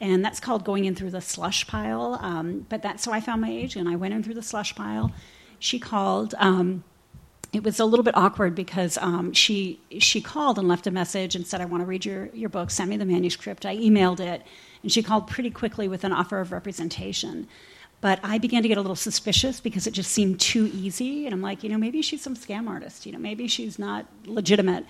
[0.04, 2.18] And that's called going in through the slush pile.
[2.20, 3.88] Um, but that's so I found my agent.
[3.88, 5.10] I went in through the slush pile.
[5.58, 6.34] She called.
[6.38, 6.84] Um,
[7.54, 11.34] it was a little bit awkward because um, she she called and left a message
[11.34, 12.70] and said, "I want to read your your book.
[12.70, 14.42] Send me the manuscript." I emailed it,
[14.82, 17.48] and she called pretty quickly with an offer of representation.
[18.02, 21.24] But I began to get a little suspicious because it just seemed too easy.
[21.24, 23.06] And I'm like, you know, maybe she's some scam artist.
[23.06, 24.84] You know, maybe she's not legitimate.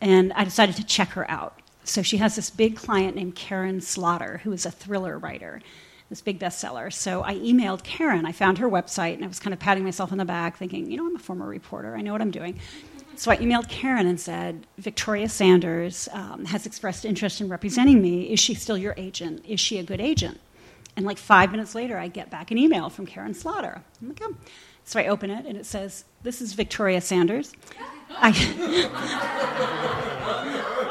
[0.00, 1.60] And I decided to check her out.
[1.84, 5.60] So she has this big client named Karin Slaughter, who is a thriller writer,
[6.08, 6.92] this big bestseller.
[6.92, 8.26] So I emailed Karin.
[8.26, 10.90] I found her website, and I was kind of patting myself on the back, thinking,
[10.90, 11.94] you know, I'm a former reporter.
[11.94, 12.58] I know what I'm doing.
[13.16, 18.24] So I emailed Karin and said, Victoria Sanders um, has expressed interest in representing me.
[18.32, 19.44] Is she still your agent?
[19.46, 20.40] Is she a good agent?
[20.96, 23.82] And like five minutes later, I get back an email from Karin Slaughter.
[24.00, 24.34] I'm like, oh.
[24.86, 27.54] So I open it, and it says, This is Victoria Sanders.
[28.16, 28.32] I,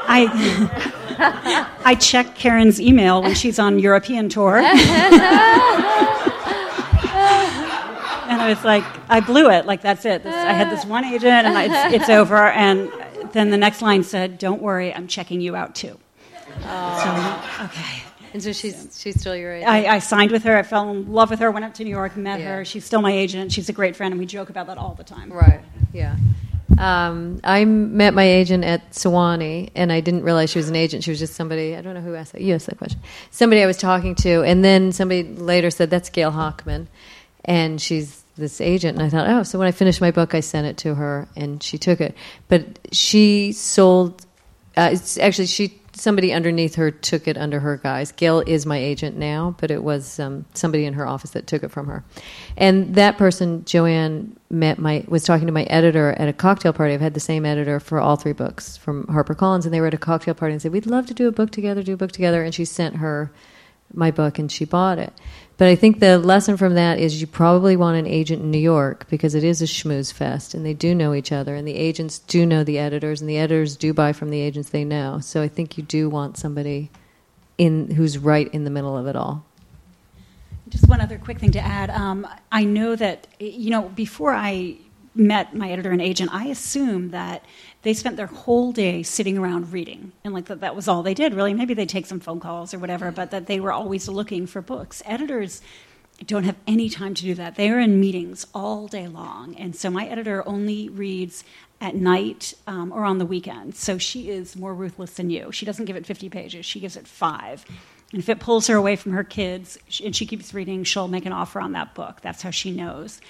[0.06, 4.56] I, I check Karin's email when she's on European tour.
[4.56, 4.68] and
[8.40, 9.66] I was like, I blew it.
[9.66, 10.22] Like, that's it.
[10.22, 12.36] This, I had this one agent, and I, it's, it's over.
[12.36, 12.90] And
[13.32, 15.98] then the next line said, Don't worry, I'm checking you out too.
[16.62, 18.02] So, okay.
[18.32, 19.70] And so she's she's still your agent.
[19.70, 20.56] I, I signed with her.
[20.56, 21.50] I fell in love with her.
[21.52, 22.56] Went up to New York, met Yeah.
[22.56, 22.64] her.
[22.64, 23.52] She's still my agent.
[23.52, 25.32] She's a great friend, and we joke about that all the time.
[25.32, 25.60] Right.
[25.92, 26.16] Yeah.
[26.78, 31.04] Um, I met my agent at Sewanee, and I didn't realize she was an agent.
[31.04, 31.76] She was just somebody.
[31.76, 32.40] I don't know who asked that.
[32.40, 33.00] You asked that question.
[33.30, 36.86] Somebody I was talking to, and then somebody later said, "That's Gail Hochman,"
[37.44, 38.98] and she's this agent.
[38.98, 41.28] And I thought, oh, so when I finished my book, I sent it to her,
[41.36, 42.14] and she took it.
[42.48, 44.24] But she sold.
[44.76, 48.12] Uh, it's actually she somebody underneath her took it under her guise.
[48.12, 51.62] Gail is my agent now, but it was um, somebody in her office that took
[51.62, 52.04] it from her.
[52.56, 56.94] And that person, Joanne, met my was talking to my editor at a cocktail party.
[56.94, 59.94] I've had the same editor for all three books from HarperCollins, and they were at
[59.94, 62.12] a cocktail party and said, "We'd love to do a book together, do a book
[62.12, 63.30] together." And she sent her
[63.92, 65.12] my book, and she bought it.
[65.56, 68.58] But I think the lesson from that is you probably want an agent in New
[68.58, 71.76] York because it is a schmooze fest and they do know each other and the
[71.76, 75.20] agents do know the editors and the editors do buy from the agents they know.
[75.20, 76.90] So I think you do want somebody
[77.56, 79.44] in who's right in the middle of it all.
[80.68, 81.90] Just one other quick thing to add.
[81.90, 84.78] Um, I know that, you know, before I
[85.14, 87.44] met my editor and agent, I assumed that
[87.84, 90.12] they spent their whole day sitting around reading.
[90.24, 91.54] And like that, that was all they did, really.
[91.54, 94.62] Maybe they'd take some phone calls or whatever, but that they were always looking for
[94.62, 95.02] books.
[95.04, 95.60] Editors
[96.26, 97.56] don't have any time to do that.
[97.56, 99.54] They are in meetings all day long.
[99.56, 101.44] And so my editor only reads
[101.80, 103.74] at night um, or on the weekend.
[103.74, 105.52] So she is more ruthless than you.
[105.52, 107.64] She doesn't give it 50 pages, she gives it five.
[108.12, 111.26] And if it pulls her away from her kids and she keeps reading, she'll make
[111.26, 112.20] an offer on that book.
[112.22, 113.20] That's how she knows.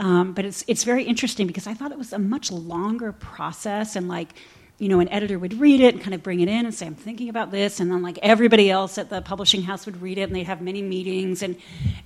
[0.00, 3.94] Um, but it's it's very interesting because I thought it was a much longer process
[3.94, 4.30] and like
[4.78, 6.86] you know an editor would read it and kind of bring it in and say
[6.86, 10.18] I'm thinking about this and then like everybody else at the publishing house would read
[10.18, 11.56] it and they'd have many meetings and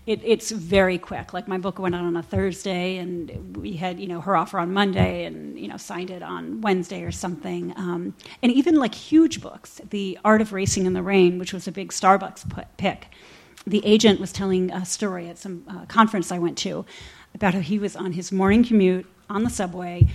[0.07, 1.33] it, it's very quick.
[1.33, 4.59] Like my book went out on a Thursday and we had you know her offer
[4.59, 7.73] on Monday and you know signed it on Wednesday or something.
[7.77, 11.67] Um, and even like huge books The Art of Racing in the Rain which was
[11.67, 13.07] a big Starbucks put, pick
[13.67, 16.85] the agent was telling a story at some uh, conference I went to
[17.35, 20.07] about how he was on his morning commute on the subway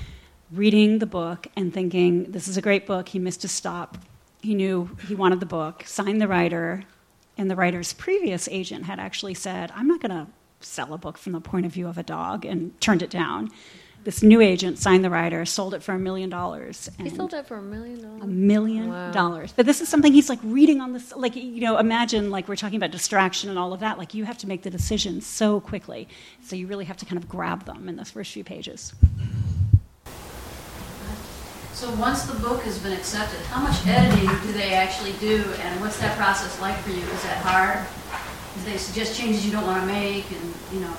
[0.51, 3.09] reading the book and thinking, this is a great book.
[3.09, 3.97] He missed a stop.
[4.41, 6.83] He knew he wanted the book, signed the writer,
[7.37, 10.27] and the writer's previous agent had actually said, I'm not going to
[10.59, 13.49] sell a book from the point of view of a dog, and turned it down.
[14.03, 16.89] This new agent signed the writer, sold it for a million dollars.
[17.01, 18.21] He sold it for a million dollars.
[18.23, 19.11] a million Wow.
[19.11, 19.53] dollars.
[19.55, 22.57] But this is something he's like reading on this, like, you know, imagine like we're
[22.57, 23.97] talking about distraction and all of that.
[23.97, 26.09] Like, you have to make the decisions so quickly.
[26.43, 28.93] So you really have to kind of grab them in those first few pages.
[31.73, 35.81] So once the book has been accepted, how much editing do they actually do, and
[35.81, 36.97] what's that process like for you?
[37.01, 37.79] Is that hard?
[38.57, 40.93] Do they suggest changes you don't want to make, and you know?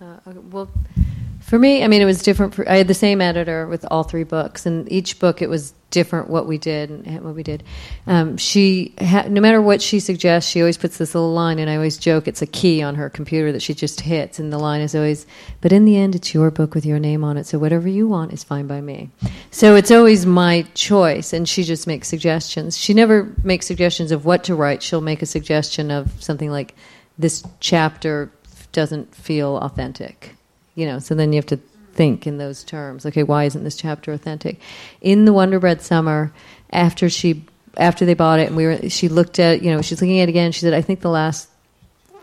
[0.00, 0.68] Uh, okay, well,
[1.52, 2.54] for me, I mean, it was different.
[2.54, 5.74] For, I had the same editor with all three books, and each book it was
[5.90, 7.62] different what we did and what we did.
[8.06, 11.68] Um, she, ha- no matter what she suggests, she always puts this little line, and
[11.68, 14.56] I always joke it's a key on her computer that she just hits, and the
[14.56, 15.26] line is always,
[15.60, 18.08] "But in the end, it's your book with your name on it, so whatever you
[18.08, 19.10] want is fine by me."
[19.50, 22.78] So it's always my choice, and she just makes suggestions.
[22.78, 24.82] She never makes suggestions of what to write.
[24.82, 26.74] She'll make a suggestion of something like,
[27.18, 28.30] "This chapter
[28.72, 30.34] doesn't feel authentic."
[30.74, 31.60] You know, so then you have to
[31.92, 33.04] think in those terms.
[33.06, 34.60] Okay, why isn't this chapter authentic?
[35.00, 36.32] In the Wonder Bread summer,
[36.70, 37.44] after she
[37.76, 40.24] after they bought it and we were she looked at you know she's looking at
[40.24, 40.52] it again.
[40.52, 41.48] She said, "I think the last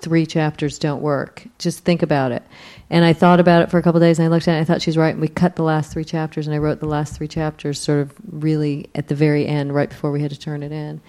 [0.01, 1.45] three chapters don't work.
[1.57, 2.43] Just think about it."
[2.89, 4.57] And I thought about it for a couple days, and I looked at it.
[4.57, 5.13] and I thought she's right.
[5.13, 7.99] And we cut the last three chapters, and I wrote the last three chapters sort
[7.99, 11.01] of really at the very end, right before we had to turn it in.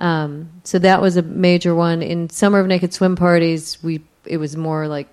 [0.00, 2.02] Um, so that was a major one.
[2.02, 5.08] In Summer of Naked Swim Parties, we it was more like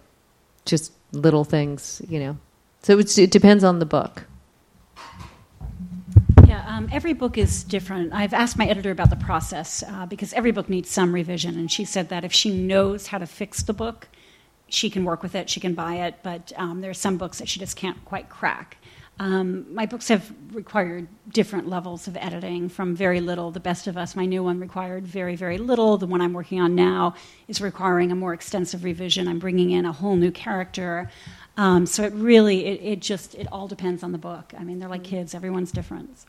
[0.66, 2.38] just little things, you know.
[2.84, 4.24] So it, it depends on the book.
[6.48, 8.14] Yeah, um, every book is different.
[8.14, 11.72] I've asked my editor about the process uh, because every book needs some revision, and
[11.72, 14.08] she said that if she knows how to fix the book,
[14.70, 17.40] she can work with it, she can buy it, but um, there are some books
[17.40, 18.78] that she just can't quite crack.
[19.20, 23.50] Um, my books have required different levels of editing from very little.
[23.50, 25.98] The Best of Us, my new one, required very, very little.
[25.98, 27.16] The one I'm working on now
[27.48, 29.28] is requiring a more extensive revision.
[29.28, 31.10] I'm bringing in a whole new character.
[31.58, 34.54] Um, so it really, it, it just, it all depends on the book.
[34.58, 36.20] I mean, they're like kids, everyone's different.
[36.20, 36.28] So.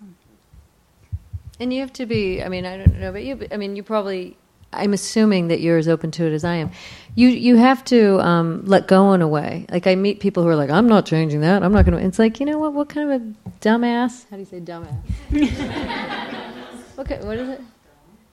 [1.61, 2.43] And you have to be.
[2.43, 3.47] I mean, I don't know, but you.
[3.51, 4.37] I mean, you probably
[4.73, 6.71] I'm assuming that you're as open to it as I am.
[7.15, 9.67] You you have to um, let go in a way.
[9.71, 11.63] Like I meet people who are like, I'm not changing that.
[11.63, 12.07] I'm not going to.
[12.07, 12.75] It's like you know what?
[12.75, 13.25] What kind of a
[13.61, 14.27] dumbass?
[14.31, 14.95] How do you say dumbass?
[16.99, 17.61] okay, what is it?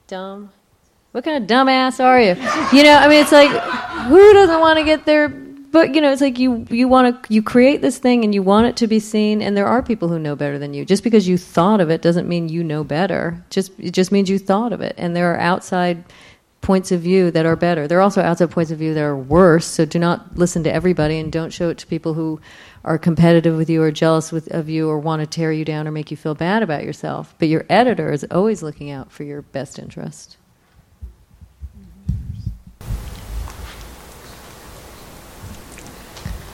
[0.08, 0.52] Dumb.
[1.14, 2.36] What kind of dumbass are you?
[2.78, 3.50] You know, I mean, it's like
[4.08, 5.30] who doesn't want to get their
[5.76, 8.42] but you know it's like you you want to you create this thing and you
[8.42, 11.04] want it to be seen and there are people who know better than you just
[11.04, 14.40] because you thought of it doesn't mean you know better just it just means you
[14.40, 16.02] thought of it and there are outside
[16.66, 17.88] points of view that are better.
[17.88, 20.74] There are also outside points of view that are worse so do not listen to
[20.74, 22.42] everybody and don't show it to people who
[22.84, 25.88] are competitive with you or jealous with, of you or want to tear you down
[25.88, 27.36] or make you feel bad about yourself.
[27.38, 30.38] But your editor is always looking out for your best interest.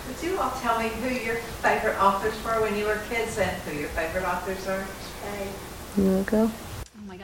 [0.07, 3.49] Could you all tell me who your favorite authors were when you were kids and
[3.62, 4.86] who your favorite authors are?
[5.24, 5.49] Today?
[5.95, 6.45] you want to go?
[6.47, 6.71] my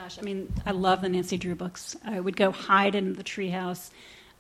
[0.08, 1.98] gosh, I mean, I love the Nancy Drew books.
[2.06, 3.90] I would go hide in the treehouse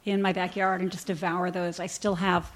[0.05, 1.77] in my backyard and just devour those.
[1.81, 2.49] I still have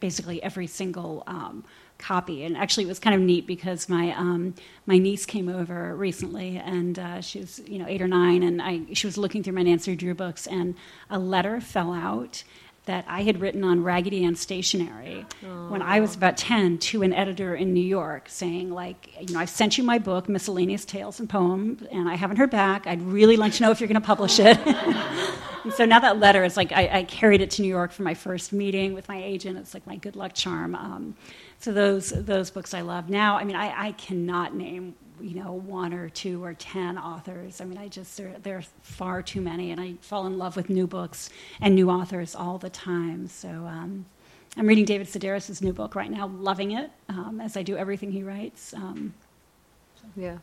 [0.00, 1.64] basically every single um,
[1.96, 2.44] copy.
[2.44, 4.54] And actually, it was kind of neat because my um,
[4.84, 8.60] my niece came over recently, and uh, she was you know eight or nine, and
[8.60, 10.74] I she was looking through my Nancy Drew books, and
[11.08, 12.44] a letter fell out
[12.88, 15.26] that I had written on Raggedy Ann stationery
[15.68, 19.40] when I was about 10 to an editor in New York saying, like, you know,
[19.40, 22.86] I've sent you my book, Miscellaneous Tales and Poems, and I haven't heard back.
[22.86, 24.58] I'd really like to know if you're going to publish it.
[25.64, 28.04] and so now that letter is like, I, I, carried it to New York for
[28.04, 29.58] my first meeting with my agent.
[29.58, 30.74] It's like my good luck charm.
[30.74, 31.14] Um,
[31.58, 33.10] so those, those books I love.
[33.10, 37.60] Now, I mean, I, I cannot name you know one or two or ten authors
[37.60, 40.56] i mean i just there, there are far too many and i fall in love
[40.56, 44.04] with new books and new authors all the time so um,
[44.56, 48.10] i'm reading david sedaris' new book right now loving it um, as i do everything
[48.12, 49.12] he writes um,
[50.16, 50.38] Yeah.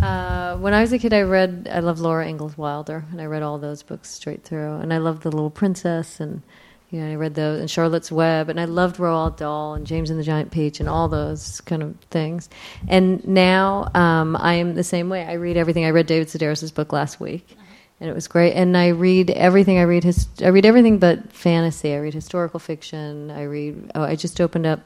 [0.00, 3.26] Uh, when I was a kid, I read, I love Laura Ingalls Wilder, and I
[3.26, 4.76] read all those books straight through.
[4.76, 6.42] And I loved The Little Princess, and
[6.90, 10.10] you know, I read those, and Charlotte's Web, and I loved Roald Dahl, and James
[10.10, 12.48] and the Giant Peach, and all those kind of things.
[12.88, 15.24] And now um, I am the same way.
[15.24, 15.84] I read everything.
[15.84, 17.56] I read David Sedaris' book last week,
[18.00, 18.54] and it was great.
[18.54, 19.78] And I read everything.
[19.78, 21.94] I read his, I read everything but fantasy.
[21.94, 23.30] I read historical fiction.
[23.30, 23.92] I read.
[23.94, 24.80] Oh, I just opened up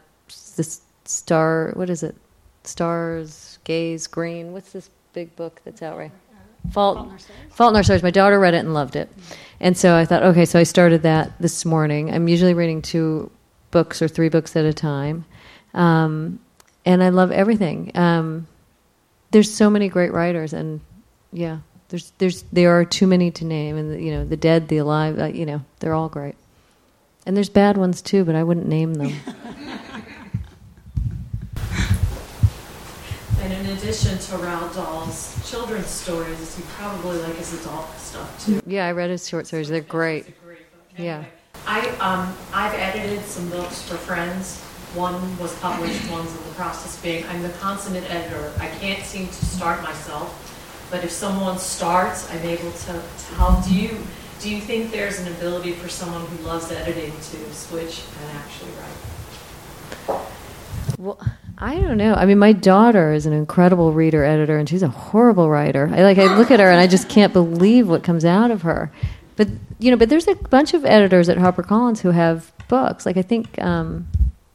[0.56, 1.72] this Star.
[1.74, 2.16] What is it?
[2.64, 4.52] Stars, Gaze, Green.
[4.52, 6.12] What's this big book that's out right?
[6.70, 7.38] Fault, Fault in Our Stars.
[7.50, 8.02] Fault in Our Stars.
[8.02, 9.10] My daughter read it and loved it,
[9.60, 12.12] and so I thought, okay, so I started that this morning.
[12.12, 13.30] I'm usually reading two
[13.70, 15.24] books or three books at a time,
[15.74, 16.40] um,
[16.84, 17.90] and I love everything.
[17.94, 18.46] Um,
[19.30, 20.80] there's so many great writers, and
[21.32, 21.58] yeah,
[21.88, 25.18] there's there's there are too many to name, and you know, the dead, the alive,
[25.18, 26.34] uh, you know, they're all great.
[27.26, 29.12] And there's bad ones too, but I wouldn't name them.
[33.44, 38.62] And in addition to Roald Dahl's children's stories, you probably like his adult stuff too.
[38.64, 39.68] yeah, I read his short stories.
[39.68, 40.20] They're great.
[40.20, 40.86] It's a great book.
[40.96, 41.24] Yeah.
[41.66, 44.62] I um I've edited some books for friends.
[44.94, 47.26] One was published, one's in the process being.
[47.26, 48.50] I'm the consummate editor.
[48.60, 50.32] I can't seem to start myself,
[50.90, 52.92] but if someone starts, I'm able to
[53.36, 53.98] help Do you
[54.40, 58.70] do you think there's an ability for someone who loves editing to switch and actually
[58.80, 60.30] write?
[61.04, 61.20] Well,
[61.58, 62.14] I don't know.
[62.14, 65.90] I mean, my daughter is an incredible reader editor, and she's a horrible writer.
[65.92, 66.16] I like.
[66.16, 68.90] I look at her, and I just can't believe what comes out of her.
[69.36, 69.48] But
[69.78, 73.04] you know, but there's a bunch of editors at HarperCollins who have books.
[73.04, 74.08] Like I think, um,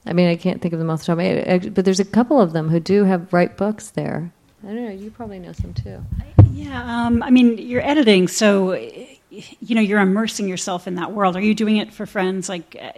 [0.07, 1.99] I mean, I can't think of them off the top of my head, but there's
[1.99, 4.31] a couple of them who do have write books there.
[4.63, 4.91] I don't know.
[4.91, 6.03] You probably know some too.
[6.51, 8.73] yeah um, i mean you're editing so
[9.29, 12.75] you know you're immersing yourself in that world are you doing it for friends like
[12.81, 12.91] uh,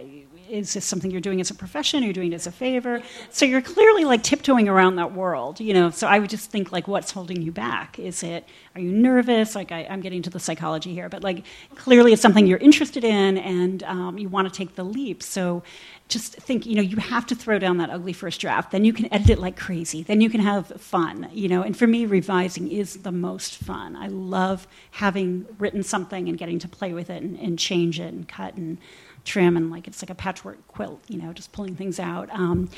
[0.52, 2.02] is this something you're doing as a profession?
[2.02, 3.02] You're you doing it as a favor?
[3.30, 5.88] So you're clearly like tiptoeing around that world, you know.
[5.90, 7.98] So I would just think like, what's holding you back?
[7.98, 9.54] Is it are you nervous?
[9.54, 11.44] Like I, I'm getting to the psychology here, but like
[11.74, 15.22] clearly it's something you're interested in and um, you want to take the leap.
[15.22, 15.62] So
[16.08, 18.70] just think, you know, you have to throw down that ugly first draft.
[18.70, 20.02] Then you can edit it like crazy.
[20.02, 21.62] Then you can have fun, you know.
[21.62, 23.96] And for me, revising is the most fun.
[23.96, 28.12] I love having written something and getting to play with it and, and change it
[28.12, 28.78] and cut and
[29.24, 32.28] trim and like it's like a patchwork quilt, you know, just pulling things out.
[32.30, 32.68] Um,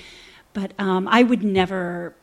[0.52, 2.14] but um, I would never,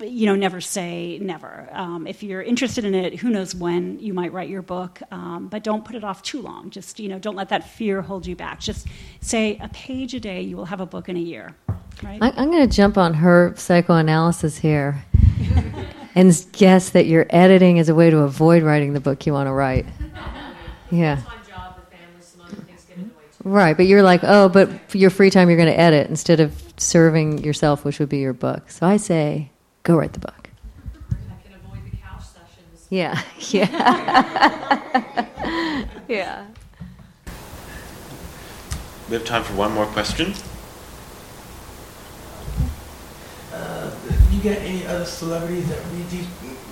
[0.00, 1.68] you know, never say never.
[1.72, 5.48] Um, if you're interested in it, who knows when you might write your book, um,
[5.48, 6.70] but don't put it off too long.
[6.70, 8.60] Just, you know, don't let that fear hold you back.
[8.60, 8.88] Just
[9.20, 11.54] say a page a day, you will have a book in a year.
[12.02, 12.18] Right?
[12.20, 15.04] I, I'm going to jump on her psychoanalysis here
[16.14, 19.46] and guess that your editing is a way to avoid writing the book you want
[19.48, 19.86] to write.
[20.90, 21.16] Yeah.
[21.16, 23.35] Full-time job, the family, some other things get in the way too.
[23.46, 26.40] Right, but you're like, oh, but for your free time, you're going to edit instead
[26.40, 28.68] of serving yourself, which would be your book.
[28.72, 29.52] So I say,
[29.84, 30.50] go write the book.
[31.12, 32.88] I can avoid the couch sessions.
[32.90, 33.68] Yeah, yeah.
[36.08, 36.46] yeah.
[39.08, 40.34] We have time for one more question.
[43.54, 43.92] Uh,
[44.32, 46.26] you get any other celebrities that read these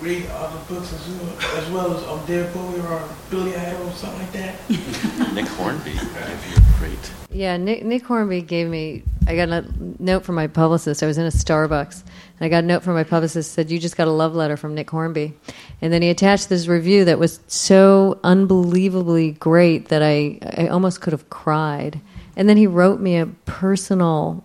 [0.05, 3.87] read all the books as well as well as um, David Bowie or Billy Idol
[3.87, 4.55] or something like that?
[5.33, 7.11] Nick Hornby gave you a great.
[7.31, 9.01] Yeah, Nick, Nick Hornby gave me.
[9.27, 9.65] I got a
[9.97, 11.01] note from my publicist.
[11.01, 13.79] I was in a Starbucks, and I got a note from my publicist said, "You
[13.79, 15.33] just got a love letter from Nick Hornby,"
[15.81, 21.01] and then he attached this review that was so unbelievably great that I I almost
[21.01, 21.99] could have cried.
[22.37, 24.43] And then he wrote me a personal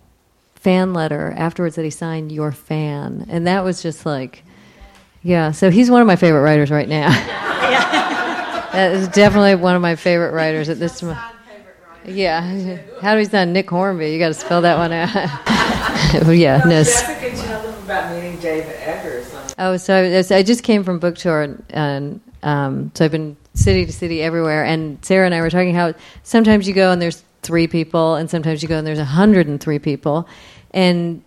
[0.55, 4.43] fan letter afterwards that he signed "Your fan," and that was just like,
[5.23, 5.51] yeah.
[5.51, 7.09] So he's one of my favorite writers right now.
[8.71, 11.17] that is definitely one of my favorite writers at this time.
[12.05, 12.77] Yeah.
[13.01, 14.11] How do we sound Nick Hornby?
[14.11, 15.13] You got to spell that one out.
[16.35, 16.83] yeah, no.
[16.83, 19.53] Jessica, tell them about meeting David Eggers.
[19.57, 23.37] Oh, so I, I just came from book tour, and, and um, so I've been
[23.53, 24.63] city to city everywhere.
[24.65, 25.93] And Sarah and I were talking how
[26.23, 30.27] sometimes you go and there's three people, and sometimes you go and there's 103 people,
[30.71, 31.21] and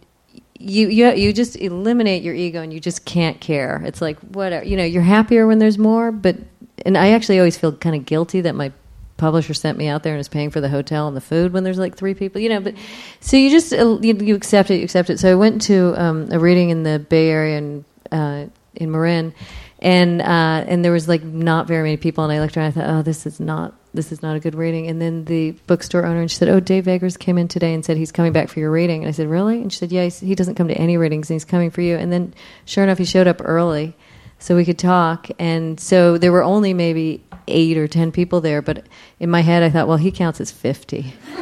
[0.59, 3.83] you you you just eliminate your ego and you just can't care.
[3.85, 4.85] It's like whatever you know.
[4.85, 6.37] You're happier when there's more, but
[6.85, 8.73] and I actually always feel kind of guilty that my
[9.17, 11.65] publisher sent me out there and is paying for the hotel and the food when
[11.65, 12.61] there's like three people, you know.
[12.61, 12.75] But
[13.21, 15.19] so you just uh, you, you accept it, you accept it.
[15.19, 19.35] So I went to um, a reading in the Bay Area in uh, in Marin,
[19.81, 22.83] and uh, and there was like not very many people, and I looked around, and
[22.83, 24.89] I thought, oh, this is not this is not a good reading.
[24.89, 27.85] And then the bookstore owner and she said, oh, Dave Eggers came in today and
[27.85, 29.03] said he's coming back for your reading.
[29.03, 29.63] And I said, really?
[29.63, 31.97] And she said, yeah, he doesn't come to any readings, and he's coming for you.
[31.97, 32.35] And then
[32.65, 33.97] sure enough, he showed up early
[34.39, 35.29] so we could talk.
[35.39, 38.87] And so there were only maybe eight or ten people there, but
[39.21, 41.15] in my head I thought, well, he counts as fifty.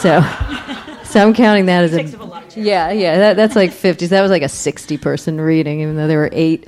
[0.00, 0.24] so,
[1.04, 3.18] so I'm counting that as a, yeah, yeah.
[3.18, 4.06] That, that's like fifty.
[4.06, 6.66] So that was like a sixty-person reading, even though there were eight.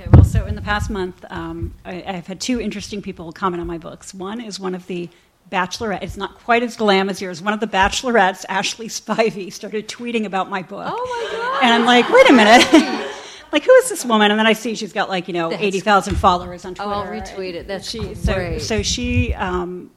[0.00, 3.60] Okay, well, so in the past month, um, I, I've had two interesting people comment
[3.60, 4.14] on my books.
[4.14, 5.08] One is one of the
[5.50, 6.04] Bachelorette.
[6.04, 7.42] It's not quite as glam as yours.
[7.42, 10.86] One of the Bachelorettes, Ashley Spivey, started tweeting about my book.
[10.88, 11.64] Oh my god!
[11.64, 13.10] And I'm like, wait a minute.
[13.52, 14.30] like, who is this woman?
[14.30, 16.92] And then I see she's got like you know eighty thousand followers on Oh, Twitter.
[16.92, 17.66] I'll retweet it.
[17.66, 18.18] That's she, great.
[18.20, 19.90] So, so she, um,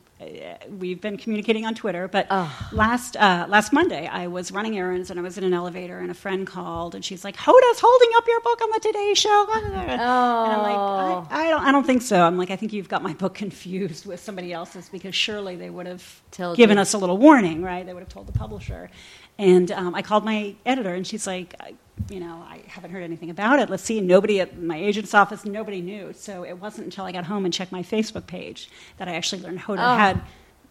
[0.69, 2.07] we've been communicating on Twitter.
[2.07, 2.29] But
[2.71, 6.11] last uh, last Monday, I was running errands and I was in an elevator, and
[6.11, 9.47] a friend called, and she's like, "Hoda's holding up your book on the Today Show."
[9.53, 11.27] And I'm like, Oh.
[11.29, 12.21] I, I don't, I don't think so.
[12.21, 15.69] I'm like, I think you've got my book confused with somebody else's because surely they
[15.69, 16.81] would have Told given you.
[16.81, 17.85] us a little warning, right?
[17.85, 18.89] They would have told the publisher.
[19.37, 21.73] And um, I called my editor, and she's like, I-
[22.09, 23.69] you know, I haven't heard anything about it.
[23.69, 24.01] Let's see.
[24.01, 26.13] Nobody at my agent's office, nobody knew.
[26.13, 29.41] So it wasn't until I got home and checked my Facebook page that I actually
[29.41, 30.21] learned Hoda Oh, had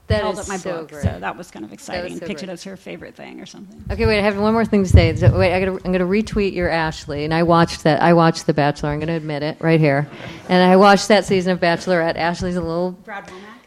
[0.08, 0.88] that held is up my so book.
[0.90, 1.02] great.
[1.02, 2.18] So that was kind of exciting.
[2.18, 3.84] so Picked it as her favorite thing or something.
[3.92, 4.18] Okay, wait.
[4.18, 5.14] I have one more thing to say.
[5.14, 8.02] So, wait, I gotta, I'm going to retweet your Ashley, and I watched that.
[8.02, 8.88] I watched The Bachelor.
[8.90, 10.08] I'm going to admit it right here,
[10.48, 12.16] and I watched that season of Bachelorette.
[12.16, 12.90] Ashley's a little.
[12.90, 13.59] Brad Womack.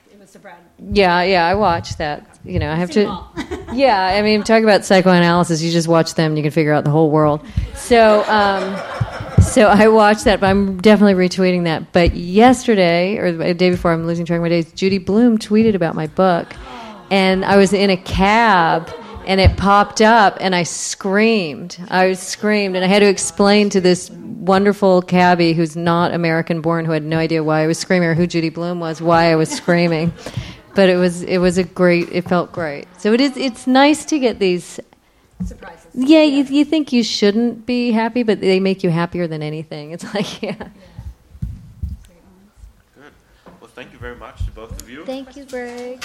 [0.80, 1.48] Yeah, yeah.
[1.48, 2.40] I watched that.
[2.44, 3.66] You know, I have Seen to.
[3.74, 5.62] yeah, I mean, talk about psychoanalysis.
[5.62, 7.46] You just watch them, and you can figure out the whole world.
[7.76, 11.94] So, um, so I watched that, but I'm definitely retweeting that.
[11.94, 14.72] But yesterday, or the day before, I'm losing track of my days.
[14.74, 16.54] Judy Blume tweeted about my book,
[17.12, 18.90] and I was in a cab,
[19.26, 21.78] and it popped up, and I screamed.
[21.90, 26.86] I screamed, and I had to explain to this wonderful cabbie who's not American born,
[26.86, 29.36] who had no idea why I was screaming or who Judy Blume was, why I
[29.36, 30.14] was screaming.
[30.76, 32.10] But it was it was a great.
[32.12, 32.88] It felt great.
[32.98, 33.38] So it is.
[33.38, 34.80] It's nice to get these
[35.46, 35.92] Surprises.
[35.94, 39.92] yeah, you, you think you shouldn't be happy, but they make you happier than anything.
[39.92, 40.56] It's like, yeah.
[42.96, 43.12] Good.
[43.60, 45.06] Well, thank you very much to both of you.
[45.06, 46.04] Thank you, Greg.